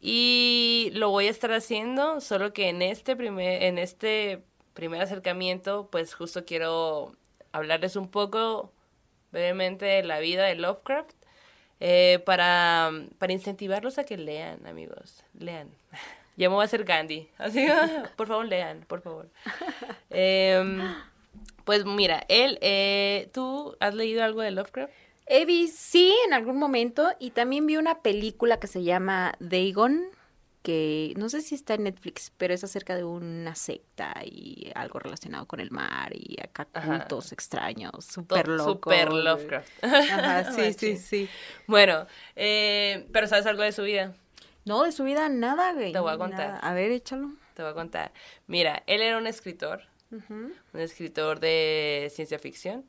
[0.00, 4.42] y lo voy a estar haciendo, solo que en este primer, en este
[4.74, 7.16] primer acercamiento, pues justo quiero
[7.52, 8.72] hablarles un poco
[9.32, 11.17] brevemente de la vida de Lovecraft
[11.80, 15.68] eh, para, para incentivarlos a que lean, amigos, lean.
[16.36, 17.66] Ya me voy a hacer Gandhi, así
[18.16, 19.28] por favor lean, por favor.
[20.10, 20.80] Em,
[21.64, 24.92] pues mira, él, eh, ¿tú has leído algo de Lovecraft?
[25.26, 27.10] Evi, sí, en algún momento.
[27.18, 30.04] Y también vi una película que se llama Dagon,
[30.62, 34.98] que no sé si está en Netflix, pero es acerca de una secta y algo
[34.98, 36.98] relacionado con el mar y acá Ajá.
[37.00, 38.72] cultos extraños, súper loco.
[38.72, 39.84] Super Lovecraft.
[39.84, 41.28] Ajá, sí, sí, sí.
[41.66, 42.06] Bueno,
[42.36, 44.14] eh, pero ¿sabes algo de su vida?
[44.64, 45.92] No, de su vida nada, güey.
[45.92, 46.48] Te voy a contar.
[46.48, 46.58] nada.
[46.58, 47.30] A ver, échalo.
[47.54, 48.12] Te voy a contar.
[48.46, 52.84] Mira, él era un escritor, un escritor de ciencia ficción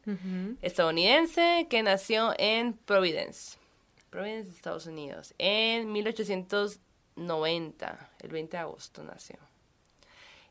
[0.62, 3.58] estadounidense que nació en Providence,
[4.10, 5.92] Providence, Estados Unidos, en
[7.20, 9.38] 1890, el 20 de agosto nació.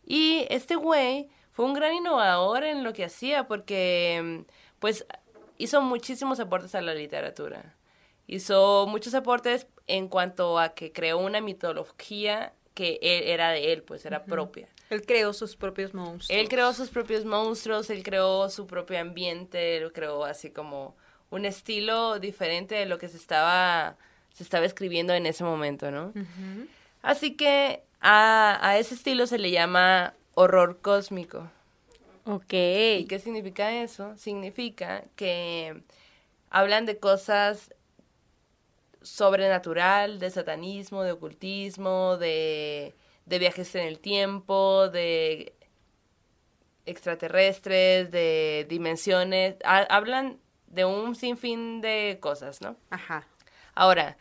[0.04, 4.44] Y este güey fue un gran innovador en lo que hacía porque,
[4.78, 5.06] pues,
[5.58, 7.74] hizo muchísimos aportes a la literatura.
[8.26, 13.82] Hizo muchos aportes en cuanto a que creó una mitología que él- era de él,
[13.82, 14.68] pues era propia.
[14.90, 16.30] Él creó sus propios monstruos.
[16.30, 20.96] Él creó sus propios monstruos, él creó su propio ambiente, él creó así como
[21.30, 23.96] un estilo diferente de lo que se estaba,
[24.38, 26.12] se estaba escribiendo en ese momento, ¿no?
[27.02, 31.50] Así que a, a ese estilo se le llama horror cósmico.
[32.24, 32.52] Ok.
[32.52, 34.16] ¿Y qué significa eso?
[34.16, 35.82] Significa que
[36.50, 37.74] hablan de cosas
[39.02, 42.94] sobrenatural, de satanismo, de ocultismo, de,
[43.26, 45.52] de viajes en el tiempo, de
[46.86, 49.56] extraterrestres, de dimensiones.
[49.64, 52.76] Ha- hablan de un sinfín de cosas, ¿no?
[52.90, 53.26] Ajá.
[53.74, 54.16] Ahora,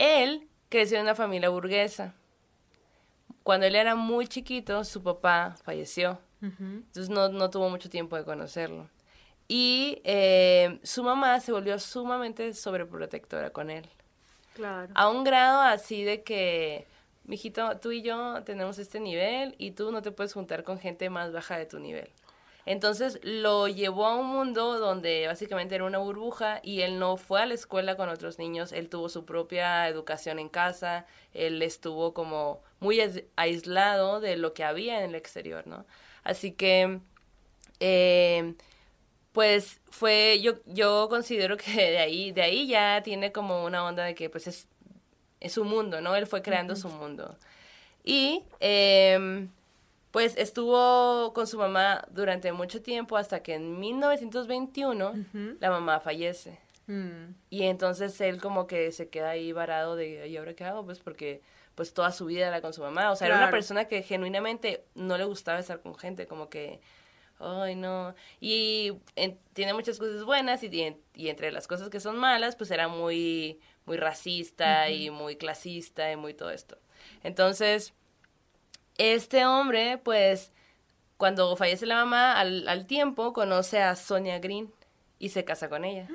[0.00, 2.14] él creció en una familia burguesa.
[3.42, 6.18] Cuando él era muy chiquito, su papá falleció.
[6.40, 8.88] Entonces no, no tuvo mucho tiempo de conocerlo.
[9.46, 13.86] Y eh, su mamá se volvió sumamente sobreprotectora con él.
[14.54, 14.90] Claro.
[14.94, 16.86] A un grado así de que,
[17.24, 21.10] mijito, tú y yo tenemos este nivel y tú no te puedes juntar con gente
[21.10, 22.08] más baja de tu nivel.
[22.66, 27.40] Entonces lo llevó a un mundo donde básicamente era una burbuja y él no fue
[27.42, 32.14] a la escuela con otros niños, él tuvo su propia educación en casa, él estuvo
[32.14, 35.86] como muy ais- aislado de lo que había en el exterior, ¿no?
[36.22, 37.00] Así que,
[37.80, 38.54] eh,
[39.32, 44.04] pues fue, yo, yo considero que de ahí, de ahí ya tiene como una onda
[44.04, 44.68] de que pues es,
[45.40, 46.16] es su mundo, ¿no?
[46.16, 47.36] Él fue creando su mundo.
[48.04, 49.50] Y em,
[50.10, 55.14] pues estuvo con su mamá durante mucho tiempo hasta que en 1921
[55.60, 56.58] la mamá fallece.
[56.86, 57.34] Mm.
[57.50, 60.84] Y entonces él como que se queda ahí varado de, ¿y ahora qué hago?
[60.84, 61.42] Pues porque
[61.76, 63.10] pues toda su vida era con su mamá.
[63.12, 66.80] O sea, era una persona que genuinamente no le gustaba estar con gente, como que,
[67.38, 68.14] ay, no.
[68.40, 72.56] Y en- tiene muchas cosas buenas y, y, y entre las cosas que son malas,
[72.56, 76.76] pues era muy, muy racista y muy clasista y muy todo esto.
[77.22, 77.94] Entonces,
[79.00, 80.52] este hombre, pues,
[81.16, 84.72] cuando fallece la mamá, al, al tiempo conoce a Sonia Green
[85.18, 86.08] y se casa con ella.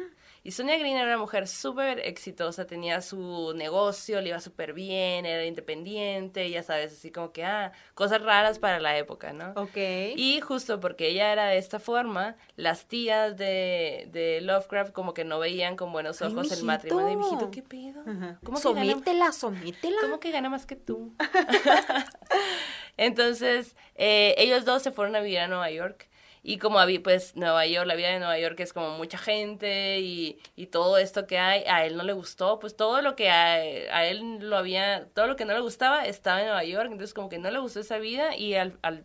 [0.45, 5.25] Y Sonia Green era una mujer súper exitosa, tenía su negocio, le iba súper bien,
[5.25, 9.53] era independiente, ya sabes, así como que, ah, cosas raras para la época, ¿no?
[9.59, 9.75] Ok.
[10.15, 15.23] Y justo porque ella era de esta forma, las tías de, de Lovecraft como que
[15.23, 17.09] no veían con buenos Ay, ojos el matrimonio.
[17.09, 18.01] Y, mijito, ¿qué pedo?
[18.05, 18.37] Ajá.
[18.43, 19.97] ¿Cómo Sométela, sométela.
[20.01, 21.11] ¿Cómo que gana más que tú?
[22.97, 26.07] Entonces, eh, ellos dos se fueron a vivir a Nueva York.
[26.47, 29.99] Y como había, pues, Nueva York, la vida de Nueva York es como mucha gente
[29.99, 33.31] y, y todo esto que hay, a él no le gustó, pues todo lo que
[33.31, 36.89] a, a él lo había, todo lo que no le gustaba estaba en Nueva York,
[36.91, 39.03] entonces como que no le gustó esa vida y al, al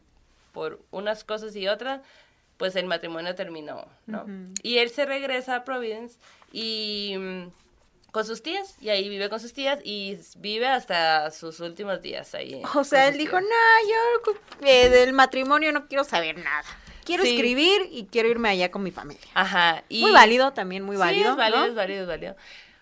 [0.53, 2.03] por unas cosas y otras,
[2.59, 4.26] pues el matrimonio terminó, ¿no?
[4.62, 6.18] Y él se regresa a Providence
[6.53, 7.47] y mm,
[8.11, 12.34] con sus tías, y ahí vive con sus tías y vive hasta sus últimos días
[12.34, 12.61] ahí.
[12.74, 14.34] O sea, él dijo, no, yo
[14.66, 16.66] eh, del matrimonio no quiero saber nada.
[17.11, 17.35] Quiero Sí.
[17.35, 19.27] escribir y quiero irme allá con mi familia.
[19.35, 19.83] Ajá.
[19.89, 20.03] Y...
[20.03, 21.31] Muy válido, también muy Sí, válido.
[21.33, 21.67] es válido, ¿no?
[21.67, 22.37] es válido, es válido.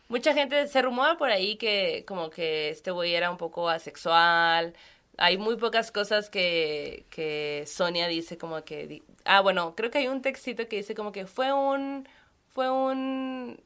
[0.09, 4.75] Mucha gente se rumora por ahí que como que este güey era un poco asexual.
[5.17, 9.03] Hay muy pocas cosas que, que Sonia dice como que...
[9.25, 12.07] Ah, bueno, creo que hay un textito que dice como que fue un...
[12.49, 13.59] Fue un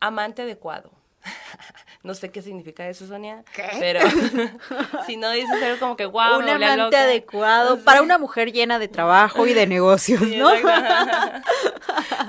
[0.00, 0.90] amante adecuado.
[2.04, 3.44] no sé qué significa eso, Sonia.
[3.54, 3.64] ¿Qué?
[3.80, 4.00] Pero
[5.06, 7.02] si no dices algo como que wow, un amante loca".
[7.02, 7.82] adecuado Sí.
[7.84, 10.52] para una mujer llena de trabajo y de negocios, Sí, ¿no?
[10.54, 11.50] Exacto.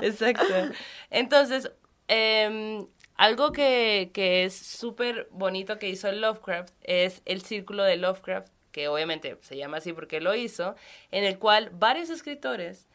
[0.02, 0.54] Exacto.
[1.10, 1.70] Entonces,
[2.08, 8.48] em, algo que, que es súper bonito que hizo Lovecraft es el círculo de Lovecraft,
[8.72, 10.74] que obviamente se llama así porque lo hizo,
[11.10, 12.88] en el cual varios escritores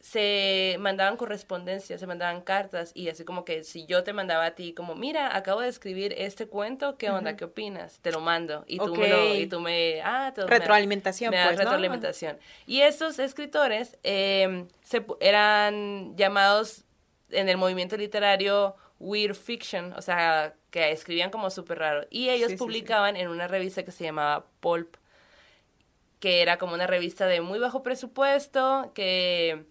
[0.00, 4.50] se mandaban correspondencia, se mandaban cartas y así como que si yo te mandaba a
[4.54, 7.36] ti como, mira, acabo de escribir este cuento, ¿qué onda?
[7.36, 7.98] ¿Qué opinas?
[8.00, 10.00] Te lo mando y tú, me, lo- y tú me...
[10.02, 11.64] Ah, te- me- Retroalimentación, me das pues, ¿no?
[11.64, 12.38] retroalimentación.
[12.66, 16.84] Y estos escritores eh, se, eran llamados
[17.30, 22.06] en el movimiento literario weird fiction, o sea, que escribían como súper raro.
[22.10, 22.58] Y ellos Sí, sí, sí.
[22.58, 24.96] publicaban en una revista que se llamaba Pulp,
[26.20, 29.64] que era como una revista de muy bajo presupuesto, que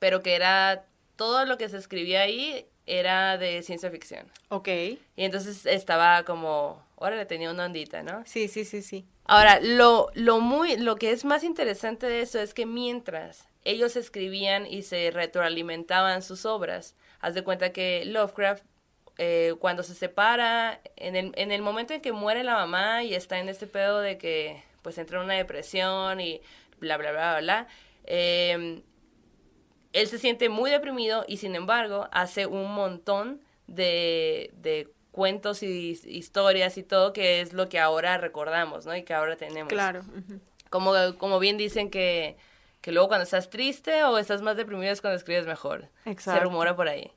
[0.00, 4.26] pero que era todo lo que se escribía ahí era de ciencia ficción.
[4.48, 4.68] Ok.
[4.68, 8.24] Y entonces estaba como, órale, tenía una ondita, ¿no?
[8.26, 9.06] Sí, sí, sí, sí.
[9.26, 13.94] Ahora, lo, lo, muy, lo que es más interesante de eso es que mientras ellos
[13.94, 18.64] escribían y se retroalimentaban sus obras, haz de cuenta que Lovecraft,
[19.18, 23.14] eh, cuando se separa, en el, en el momento en que muere la mamá y
[23.14, 26.40] está en este pedo de que pues entra en una depresión y
[26.78, 27.68] bla, bla, bla, bla, bla,
[28.04, 28.82] eh,
[29.92, 35.90] él se siente muy deprimido y sin embargo hace un montón de, de cuentos y
[35.92, 38.96] his- historias y todo que es lo que ahora recordamos, ¿no?
[38.96, 39.68] Y que ahora tenemos.
[39.72, 40.02] Claro.
[40.70, 42.36] Como, como bien dicen que,
[42.80, 45.88] que luego cuando estás triste o estás más deprimido es cuando escribes mejor.
[46.04, 46.44] Se Exacto.
[46.44, 47.10] rumora por ahí.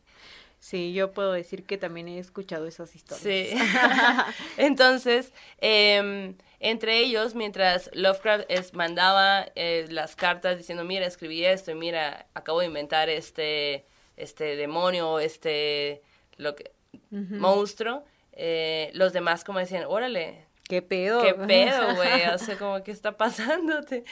[0.59, 3.49] Sí, yo puedo decir que también he escuchado esas historias.
[3.49, 3.55] Sí.
[4.57, 11.72] Entonces, em, entre ellos, mientras Lovecraft es, mandaba eh, las cartas diciendo, mira, escribí esto
[11.72, 13.86] y mira, acabo de inventar este,
[14.16, 16.01] este demonio, este
[16.38, 16.72] lo que,
[17.11, 21.22] monstruo, eh, los demás como decían, órale, ¿Qué pedo?
[21.22, 24.05] qué pedo, güey, o sea, como, ¿qué está pasándote?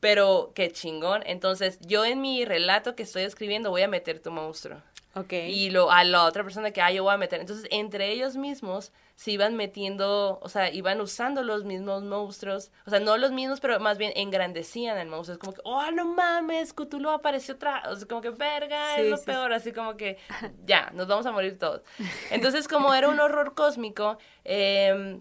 [0.00, 1.22] Pero qué chingón.
[1.24, 4.82] Entonces, yo en mi relato que estoy escribiendo voy a meter tu monstruo
[5.30, 7.40] y lo, a la otra persona que, ah, yo voy a meter.
[7.40, 12.90] Entonces, entre ellos mismos se iban metiendo, o sea, iban usando los mismos monstruos, o
[12.90, 15.34] sea, no los mismos, pero más bien engrandecían al monstruo.
[15.34, 19.02] Es como que, oh, no mames, Cthulhu apareció otra, o sea, como que, verga, Sí,
[19.02, 20.16] es lo sí, peor, así como que,
[20.64, 21.82] ya, nos vamos a morir todos.
[22.30, 25.20] Entonces, como era un horror cósmico, eh,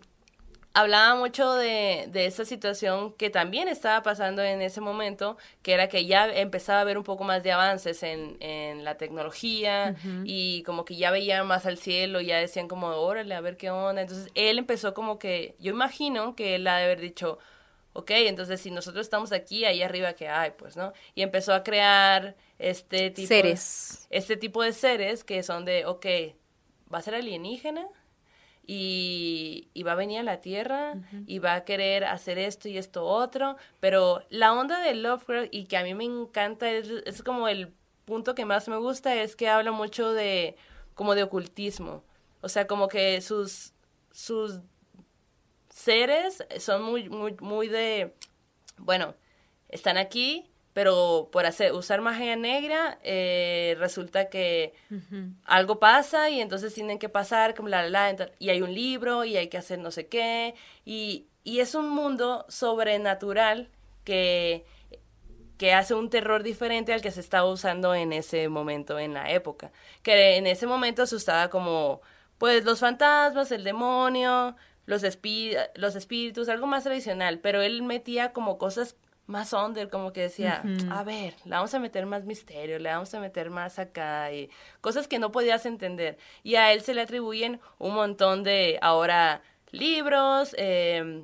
[0.74, 5.90] hablaba mucho de, de esa situación que también estaba pasando en ese momento, que era
[5.90, 10.64] que ya empezaba a haber un poco más de avances en, en la tecnología y
[10.64, 14.02] como que ya veían más al cielo, ya decían como, órale, a ver qué onda.
[14.02, 17.38] Entonces él empezó como que, yo imagino que él ha de haber dicho,
[17.94, 20.94] ok, entonces si nosotros estamos aquí, ahí arriba que hay, pues, ¿no?
[21.16, 23.28] Y empezó a crear este tipo...
[23.28, 24.08] Seres.
[24.10, 26.06] Este tipo de seres que son de, ok,
[26.94, 27.88] va a ser alienígena
[28.74, 30.94] y, y va a venir a la Tierra
[31.28, 35.66] y va a querer hacer esto y esto otro, pero la onda de Lovecraft y
[35.66, 37.74] que a mí me encanta, es, es como el
[38.06, 40.56] punto que más me gusta, es que habla mucho de,
[40.94, 42.06] como de ocultismo,
[42.40, 43.74] o sea, como que sus,
[44.10, 44.62] sus
[45.68, 48.16] seres son muy, muy, muy de,
[48.78, 49.16] bueno,
[49.68, 54.74] están aquí, pero por hacer, usar magia negra, eh, resulta que
[55.44, 59.26] algo pasa y entonces tienen que pasar, como la, la, la, y hay un libro
[59.26, 60.56] y hay que hacer no sé qué,
[60.86, 63.70] y, y es un mundo sobrenatural
[64.04, 64.66] que,
[65.58, 69.32] que hace un terror diferente al que se estaba usando en ese momento, en la
[69.32, 69.72] época,
[70.04, 72.02] que en ese momento se usaba como,
[72.38, 74.56] pues, los fantasmas, el demonio,
[74.86, 78.96] los, espí los espíritus, algo más tradicional, pero él metía como cosas
[79.28, 83.14] más under, como que decía, a ver, le vamos a meter más misterio, le vamos
[83.14, 84.50] a meter más acá, y
[84.82, 86.18] cosas que no podías entender.
[86.44, 89.42] Y a él se le atribuyen un montón de, ahora,
[89.72, 91.24] libros, eh,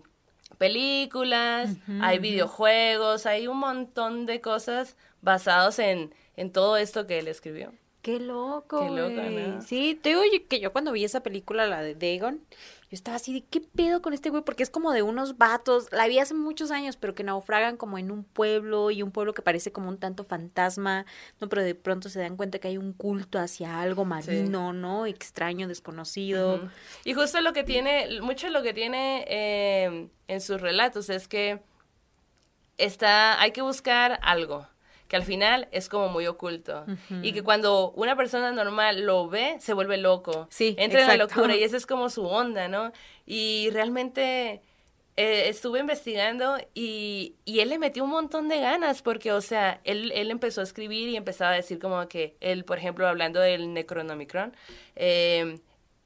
[0.57, 7.27] películas, hay videojuegos, hay un montón de cosas basados en, en todo esto que él
[7.27, 7.73] escribió.
[8.01, 8.79] Qué loco.
[8.79, 9.47] Qué loco, güey.
[9.47, 9.61] ¿no?
[9.61, 12.41] Sí, te digo que yo cuando vi esa película, la de Dagon,
[12.89, 15.91] yo estaba así de qué pedo con este güey, porque es como de unos vatos,
[15.91, 19.33] la vi hace muchos años, pero que naufragan como en un pueblo y un pueblo
[19.33, 21.05] que parece como un tanto fantasma,
[21.41, 25.05] no, pero de pronto se dan cuenta que hay un culto hacia algo marino, ¿no?
[25.05, 26.69] Extraño, desconocido.
[27.03, 31.59] Y justo lo que tiene, mucho lo que tiene eh, en sus relatos es que
[32.77, 34.65] está, hay que buscar algo
[35.07, 36.85] que al final es como muy oculto
[37.21, 41.17] y que cuando una persona normal lo ve se vuelve loco, Sí, entra en la
[41.17, 42.91] locura y esa es como su onda, ¿no?
[43.25, 44.61] Y realmente
[45.15, 49.81] eh, estuve investigando y, y él le metió un montón de ganas porque, o sea,
[49.83, 53.39] él, él empezó a escribir y empezaba a decir como que él, por ejemplo, hablando
[53.39, 54.55] del Necronomicron,
[54.95, 55.59] eh,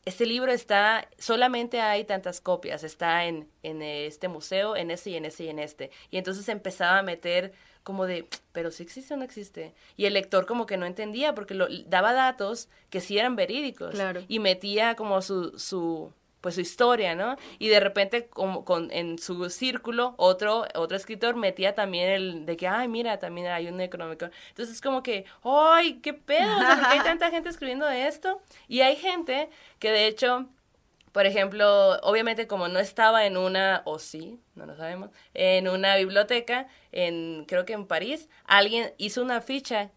[0.06, 5.16] este libro está, solamente hay tantas copias, está en, en este museo, en este y
[5.16, 5.91] en este y en este.
[6.10, 7.54] Y entonces empezaba a meter
[7.84, 9.74] como de, pero si existe o no existe.
[9.98, 13.92] Y el lector como que no entendía porque lo, daba datos que sí eran verídicos.
[13.92, 14.22] Claro.
[14.28, 17.38] Y metía como su, su, pues su historia, ¿no?
[17.60, 22.58] Y de repente como con, en su círculo otro, otro escritor metía también el de
[22.58, 24.32] que, ay, mira, también hay un Necronomicon.
[24.50, 27.88] Entonces es como que, ay, qué pedo, o sea, ¿por qué hay tanta gente escribiendo
[27.90, 28.42] esto?
[28.68, 30.48] Y hay gente que de hecho...
[31.12, 35.95] Por ejemplo, obviamente como no estaba en una, o sí, no lo sabemos, en una
[35.97, 39.91] biblioteca, en creo que en París, alguien hizo una ficha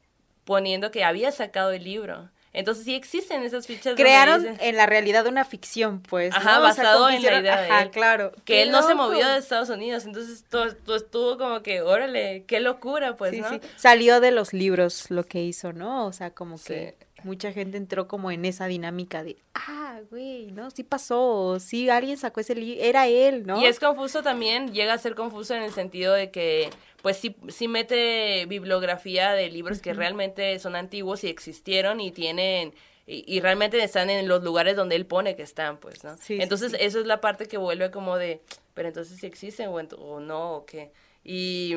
[0.44, 2.30] poniendo que había sacado el libro.
[2.52, 3.94] Entonces sí existen esas fichas.
[3.96, 6.32] Crearon en la realidad una ficción, pues.
[6.32, 6.68] Ajá, ¿no?
[6.68, 7.90] O sea, basado que en la idea de Ajá, él.
[7.90, 8.32] claro.
[8.44, 12.44] que él no se movió de Estados Unidos, entonces todo, todo estuvo como que, órale,
[12.46, 13.48] qué locura, pues, sí, ¿no?
[13.48, 13.60] sí.
[13.74, 16.06] Salió de los libros lo que hizo, ¿no?
[16.06, 17.13] O sea, como que Sí.
[17.24, 20.70] Mucha gente entró como en esa dinámica de, ah, güey, ¿no?
[20.70, 23.60] Sí pasó, sí, alguien sacó ese libro, era él, ¿no?
[23.60, 26.70] Y es confuso también, llega a ser confuso en el sentido de que,
[27.02, 32.74] pues sí, sí mete bibliografía de libros que realmente son antiguos y existieron y tienen,
[33.06, 36.16] y, y realmente están en los lugares donde él pone que están, pues, ¿no?
[36.16, 36.78] Sí, entonces, sí.
[36.80, 38.40] eso es la parte que vuelve como de,
[38.74, 40.92] pero entonces si existen o, o no, o qué.
[41.22, 41.74] Y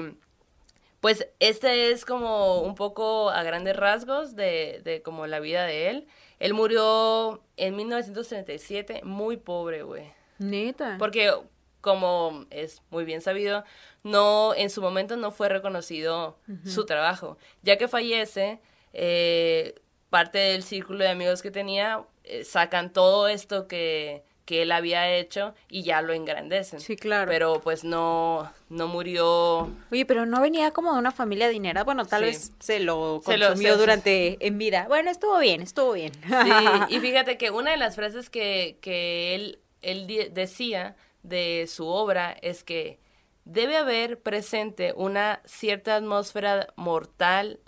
[1.07, 5.89] pues este es como un poco a grandes rasgos de, de como la vida de
[5.89, 6.07] él.
[6.37, 10.11] Él murió en 1937, muy pobre, güey.
[10.37, 10.97] Neta.
[10.99, 11.31] Porque,
[11.79, 13.63] como es muy bien sabido,
[14.03, 17.37] no, en su momento no fue reconocido su trabajo.
[17.61, 18.59] Ya que fallece,
[18.91, 19.75] eh,
[20.09, 25.11] parte del círculo de amigos que tenía eh, sacan todo esto que, que él había
[25.13, 26.79] hecho y ya lo engrandecen.
[26.79, 27.29] Sí, claro.
[27.29, 29.69] Pero pues no, no murió.
[29.91, 31.83] Oye, pero no venía como de una familia adinerada.
[31.83, 32.25] Bueno, tal Sí.
[32.27, 34.85] vez se lo Se lo- consumió se- durante en vida.
[34.87, 36.13] Bueno, estuvo bien, estuvo bien.
[36.13, 36.19] Sí,
[36.89, 42.31] y fíjate que una de las frases que, que él, él decía de su obra
[42.41, 42.99] es que
[43.43, 47.59] debe haber presente una cierta atmósfera mortal,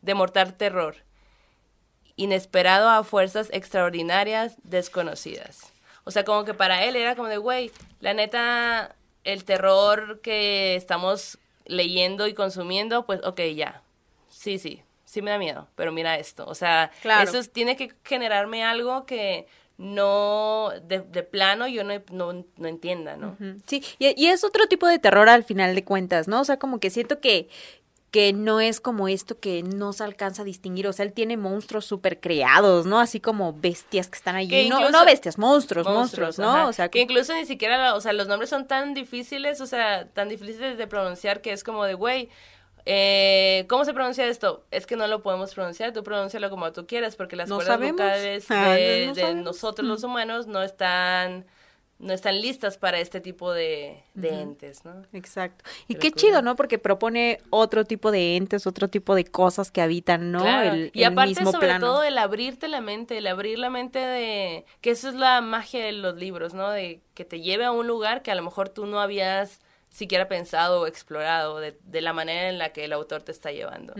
[0.00, 0.96] de mortal terror,
[2.16, 5.70] inesperado a fuerzas extraordinarias desconocidas.
[6.04, 8.94] O sea, como que para él era como de, güey, la neta,
[9.24, 13.82] el terror que estamos leyendo y consumiendo, pues, ok, ya.
[14.28, 16.44] Sí, sí, sí me da miedo, pero mira esto.
[16.46, 17.28] O sea, Claro.
[17.28, 19.46] eso es- tiene que generarme algo que
[19.78, 23.36] no, de, de plano yo no, no, no entienda, ¿no?
[23.66, 26.40] Sí, y, y es otro tipo de terror al final de cuentas, ¿no?
[26.40, 27.48] O sea, como que siento que,
[28.14, 30.86] que no es como esto que no se alcanza a distinguir.
[30.86, 33.00] O sea, él tiene monstruos súper creados, ¿no?
[33.00, 34.50] Así como bestias que están allí.
[34.50, 36.48] Que no, incluso- no bestias, monstruos, monstruos, ¿no?
[36.52, 36.68] ajá.
[36.68, 40.06] O sea, que incluso ni siquiera, o sea, los nombres son tan difíciles, o sea,
[40.12, 42.28] tan difíciles de pronunciar que es como de, güey,
[42.86, 44.64] eh, ¿cómo se pronuncia esto?
[44.70, 47.74] Es que no lo podemos pronunciar, tú pronúncialo como tú quieras, porque las No cuerdas
[47.74, 47.96] sabemos.
[48.00, 49.44] vocales Ah, de, no de sabemos.
[49.44, 51.46] nosotros los humanos no están,
[52.04, 55.02] no están listas para este tipo de, de entes, ¿no?
[55.12, 55.64] Exacto.
[55.88, 56.54] Y Qué chido, ¿no?
[56.54, 60.40] Porque propone otro tipo de entes, otro tipo de cosas que habitan, ¿no?
[60.42, 61.86] Claro, El, y el aparte mismo sobre plano.
[61.86, 65.84] todo el abrirte la mente, el abrir la mente de que eso es la magia
[65.84, 66.70] de los libros, ¿no?
[66.70, 70.28] De que te lleve a un lugar que a lo mejor tú no habías siquiera
[70.28, 73.94] pensado o explorado de, de la manera en la que el autor te está llevando.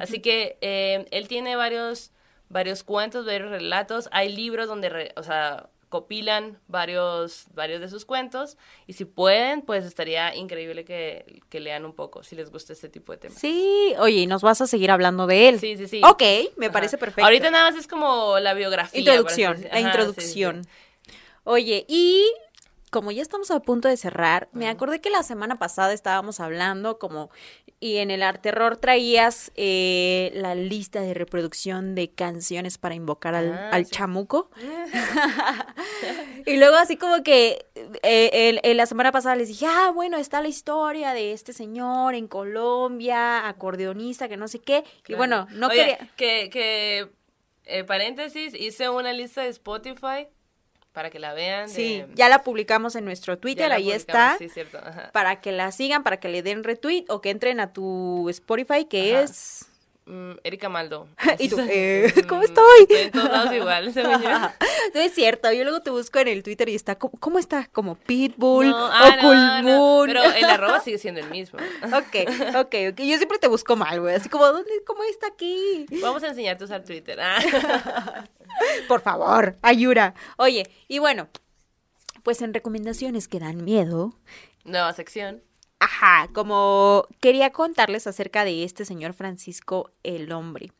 [0.00, 2.12] Así que eh, él tiene varios
[2.48, 8.06] varios cuentos, varios relatos, hay libros donde, re- o sea, copilan varios varios de sus
[8.06, 12.72] cuentos y si pueden, pues estaría increíble que, que lean un poco si les gusta
[12.72, 13.38] este tipo de temas.
[13.38, 15.60] Sí, oye, y nos vas a seguir hablando de él.
[15.60, 16.00] Sí, sí, sí.
[16.02, 16.22] Ok,
[16.56, 16.72] me Ajá.
[16.72, 17.26] parece perfecto.
[17.26, 19.00] Ahorita nada más es como la biografía.
[19.00, 20.64] Introducción, la introducción.
[20.64, 21.18] sí, sí.
[21.44, 22.24] Oye, y
[22.92, 26.98] como ya estamos a punto de cerrar, me acordé que la semana pasada estábamos hablando
[26.98, 27.30] como,
[27.80, 33.52] y en el Arterror traías eh, la lista de reproducción de canciones para invocar al,
[33.54, 33.92] Ah, al sí.
[33.92, 34.50] chamuco.
[36.46, 37.64] y luego así como que
[38.02, 41.52] eh, el- el- la semana pasada les dije, ah, bueno, está la historia de este
[41.52, 44.84] señor en Colombia, acordeonista, que no sé qué.
[45.08, 46.10] Y bueno, no Oye, quería...
[46.16, 47.10] Que, que
[47.64, 50.28] eh, paréntesis, hice una lista de Spotify
[50.92, 51.66] para que la vean.
[51.68, 54.36] de- Sí, ya la publicamos en nuestro Twitter, ahí está.
[54.38, 54.78] Sí, cierto.
[54.78, 55.10] Ajá.
[55.12, 58.84] para que la sigan, para que le den retweet o que entren a tu Spotify,
[58.84, 59.24] que Ajá.
[59.24, 59.66] es...
[60.04, 61.06] Mm, Erika Maldo.
[61.38, 62.12] Y tú, eh.
[62.28, 62.80] ¿cómo Mm, estoy?
[62.80, 64.28] Estoy en todos lados igual, según yo.
[64.94, 67.68] No es cierto, yo luego te busco en el Twitter y está, ¿cómo, cómo está?
[67.72, 70.06] Como Pitbull No, o ah, Cool no, no, Moon.
[70.08, 71.58] Pero el arroba sigue siendo el mismo.
[71.84, 72.98] Ok, ok, ok.
[73.00, 74.16] Yo siempre te busco mal, güey.
[74.16, 75.86] Así como, ¿dónde, ¿cómo está aquí?
[76.02, 77.18] Vamos a enseñarte a usar Twitter.
[77.20, 78.24] Ah.
[78.88, 80.14] Por favor, ayuda.
[80.36, 81.28] Oye, y bueno,
[82.22, 84.14] pues en recomendaciones que dan miedo,
[84.64, 85.42] Nueva sección.
[85.80, 90.70] Ajá, como quería contarles acerca de este señor Francisco el Hombre.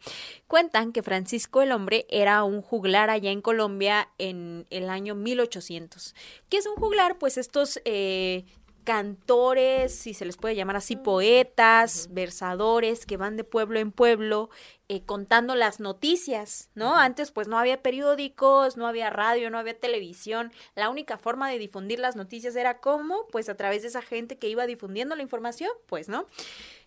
[0.47, 6.15] Cuentan que Francisco el Hombre era un juglar allá en Colombia en el año 1800.
[6.49, 7.19] ¿Qué es un juglar?
[7.19, 8.45] Pues estos eh,
[8.85, 14.51] cantores, si se les puede llamar así, poetas, versadores que van de pueblo en pueblo
[14.93, 16.97] eh, contando las noticias, ¿no?
[16.97, 20.53] Antes pues no había periódicos, no había radio, no había televisión.
[20.75, 24.37] La única forma de difundir las noticias era cómo, pues a través de esa gente
[24.37, 26.27] que iba difundiendo la información, pues, ¿no?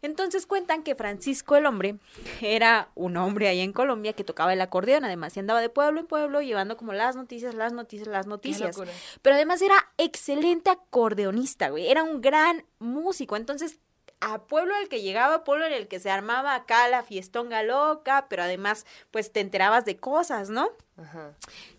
[0.04, 1.96] Entonces cuentan que Francisco el hombre
[2.42, 6.00] era un hombre ahí en Colombia que tocaba el acordeón, además y andaba de pueblo
[6.00, 8.78] en pueblo llevando como las noticias, las noticias, las noticias.
[9.24, 13.80] Pero además era excelente acordeonista, güey, era un gran músico, entonces
[14.22, 18.28] a pueblo al que llegaba, pueblo en el que se armaba acá la fiestonga loca,
[18.30, 20.70] pero además pues te enterabas de cosas, ¿no?
[20.98, 21.34] Ajá.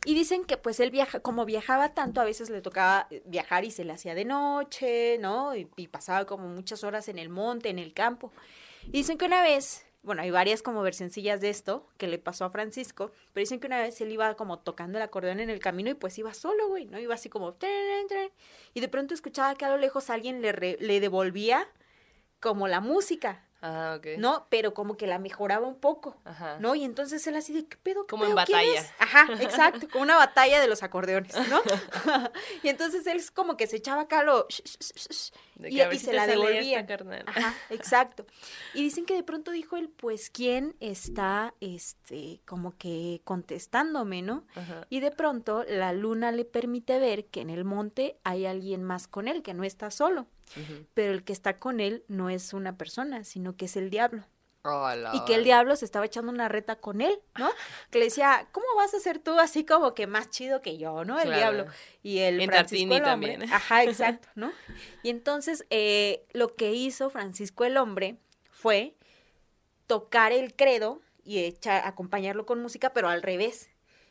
[0.05, 3.65] Y dicen que pues él viaja, como viajaba tanto, a veces le tocaba eh, viajar
[3.65, 5.57] y se le hacía de noche, ¿no?
[5.57, 8.31] Y, y pasaba como muchas horas en el monte, en el campo.
[8.85, 12.45] Y dicen que una vez, bueno, hay varias como versioncillas de esto que le pasó
[12.45, 15.59] a Francisco, pero dicen que una vez él iba como tocando el acordeón en el
[15.59, 17.01] camino y pues iba solo, güey, ¿no?
[17.01, 17.57] Iba así como...
[18.75, 21.67] y de pronto escuchaba que a lo lejos alguien le, re- le devolvía
[22.41, 24.19] como la música, Ah, ok.
[24.19, 24.47] ¿no?
[24.51, 26.59] Pero como que la mejoraba un poco, Ajá.
[26.61, 26.75] ¿no?
[26.75, 28.07] Y entonces él así de, ¿qué pedo?
[28.07, 28.81] qué Como en batalla.
[28.81, 28.93] es?".
[28.99, 31.61] Ajá, exacto, como una batalla de los acordeones, ¿no?
[32.63, 34.47] y entonces él es como que se echaba acá lo...
[34.49, 36.87] Y, se la devolvía.
[37.27, 38.27] Ajá, exacto.
[38.75, 44.45] Y dicen que de pronto dijo él, pues, ¿quién está, este, como que contestándome, no?
[44.55, 44.87] Ajá.
[44.91, 49.09] Y de pronto la luna le permite ver que en el monte hay alguien más
[49.09, 50.27] con él, que no está solo.
[50.95, 54.25] Pero el que está con él no es una persona, sino que es el diablo.
[55.15, 57.49] Y que el diablo se estaba echando una reta con él, ¿no?
[57.91, 61.05] Que le decía, ¿cómo vas a ser tú así como que más chido que yo,
[61.05, 61.19] ¿no?
[61.21, 61.37] El Claro.
[61.55, 61.73] diablo.
[62.03, 63.33] Y el En Francisco Tartini el hombre.
[63.33, 63.53] también.
[63.53, 64.51] Ajá, exacto, ¿no?
[65.05, 68.17] Y entonces eh, lo que hizo Francisco el hombre
[68.51, 68.97] fue
[69.87, 73.71] tocar el credo y echar, acompañarlo con música, pero al revés.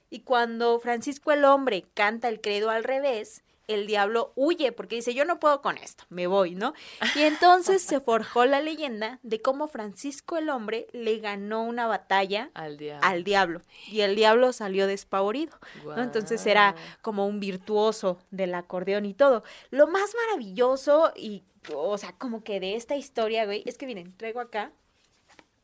[0.10, 5.14] Y cuando Francisco el hombre canta el credo al revés, el diablo huye porque dice,
[5.14, 6.74] yo no puedo con esto, me voy, ¿no?
[7.16, 12.50] Y entonces se forjó la leyenda de cómo Francisco el hombre le ganó una batalla
[12.54, 13.08] Al diablo.
[13.08, 16.02] al diablo y el diablo salió despavorido, ¿no?
[16.02, 19.44] Entonces era como un virtuoso del acordeón y todo.
[19.70, 21.44] Lo más maravilloso y,
[21.74, 24.72] o sea, como que de esta historia, güey, es que miren, traigo acá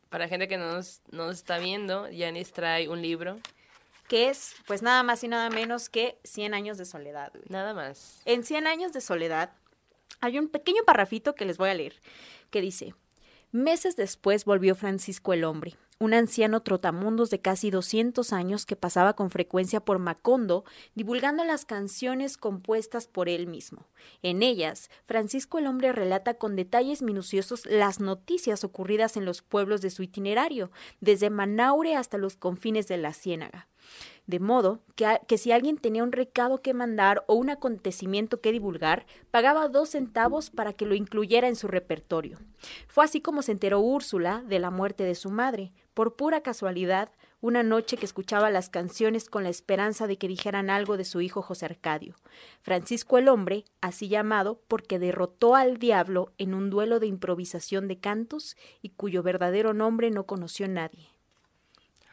[0.10, 3.40] Para gente que no nos, no nos está viendo, Yanis trae un libro
[4.12, 7.32] que es pues nada más y nada menos que 100 años de soledad.
[7.32, 7.46] güey.
[7.48, 8.22] Nada más.
[8.26, 9.54] En 100 años de soledad
[10.20, 11.94] hay un pequeño parrafito que les voy a leer,
[12.50, 12.94] que dice,
[13.54, 19.14] meses después volvió Francisco el hombre, un anciano trotamundos de casi 200 años que pasaba
[19.14, 23.88] con frecuencia por Macondo divulgando las canciones compuestas por él mismo.
[24.24, 29.80] En ellas, Francisco el hombre relata con detalles minuciosos las noticias ocurridas en los pueblos
[29.80, 33.71] de su itinerario, desde Manaure hasta los confines de la Ciénaga.
[34.28, 39.06] De modo que, si alguien tenía un recado que mandar o un acontecimiento que divulgar,
[39.30, 42.38] pagaba dos centavos para que lo incluyera en su repertorio.
[42.88, 47.10] Fue así como se enteró Úrsula de la muerte de su madre, por pura casualidad,
[47.42, 51.22] una noche que escuchaba las canciones con la esperanza de que dijeran algo de su
[51.22, 52.16] hijo José Arcadio.
[52.62, 58.00] Francisco el hombre, así llamado porque derrotó al diablo en un duelo de improvisación de
[58.00, 61.10] cantos y cuyo verdadero nombre no conoció nadie.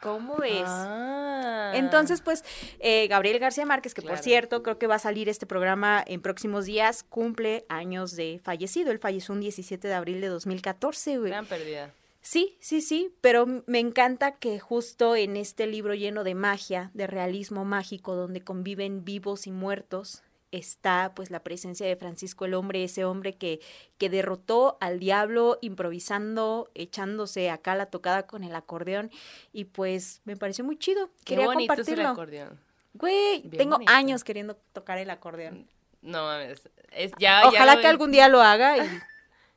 [0.01, 0.63] ¿Cómo ves?
[0.65, 1.73] Ah.
[1.75, 2.43] Entonces, pues,
[2.79, 6.21] eh, Gabriel García Márquez, que por cierto, creo que va a salir este programa en
[6.21, 8.91] próximos días, cumple años de fallecido.
[8.91, 11.31] Él falleció un 17 de abril de 2014, güey.
[11.31, 11.93] Gran pérdida.
[12.21, 17.07] Sí, sí, sí, pero me encanta que justo en este libro lleno de magia, de
[17.07, 20.21] realismo mágico, donde conviven vivos y muertos,
[20.51, 23.59] está pues la presencia de Francisco el hombre, ese hombre que,
[23.97, 29.11] que derrotó al diablo improvisando, echándose acá la tocada con el acordeón
[29.53, 31.07] y pues me pareció muy chido.
[31.19, 32.09] Qué Quería bonito es el compartirlo.
[32.09, 32.59] acordeón.
[32.93, 33.91] Güey, Bien tengo bonito.
[33.91, 35.67] años queriendo tocar el acordeón.
[36.01, 36.67] No mames.
[36.91, 38.89] Es, ya, Ojalá que algún día lo haga y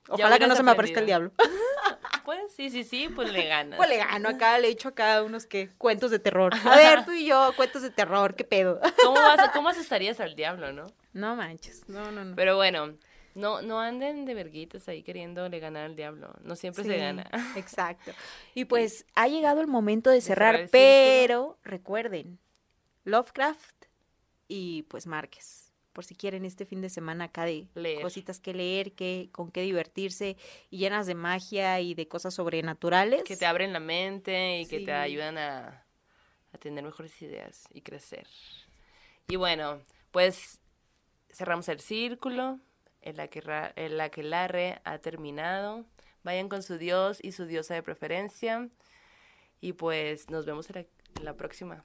[0.09, 1.32] ojalá que no se me aparezca el diablo.
[2.24, 3.76] Pues sí, sí, sí, pues le ganas.
[3.76, 6.55] Pues le gano acá, le echo acá unos que cuentos de terror.
[6.64, 8.80] A ver, tú y yo, cuentos de terror, qué pedo.
[9.03, 10.86] ¿Cómo, vas, ¿Cómo asustarías al diablo, no?
[11.12, 12.36] No manches, no, no, no.
[12.36, 12.94] Pero bueno,
[13.34, 16.32] no, no anden de verguitas ahí queriéndole ganar al diablo.
[16.42, 17.28] No siempre se gana.
[17.57, 18.12] Exacto.
[18.55, 22.38] Y pues ha llegado el momento de cerrar, cerrar el pero recuerden,
[23.05, 23.86] Lovecraft
[24.48, 25.61] y pues Márquez.
[25.93, 28.01] Por si quieren este fin de semana acá de Leer.
[28.01, 30.36] cositas que leer, que, con qué divertirse
[30.70, 33.24] y llenas de magia y de cosas sobrenaturales.
[33.24, 35.84] Que te abren la mente y que te ayudan a,
[36.53, 38.26] a tener mejores ideas y crecer.
[39.28, 40.61] Y bueno, pues
[41.30, 42.59] cerramos el círculo.
[43.03, 45.84] El, aquerra- el aquelarre ha terminado.
[46.22, 48.68] Vayan con su dios y su diosa de preferencia.
[49.61, 50.86] Y pues nos vemos en la,
[51.18, 51.84] en la próxima.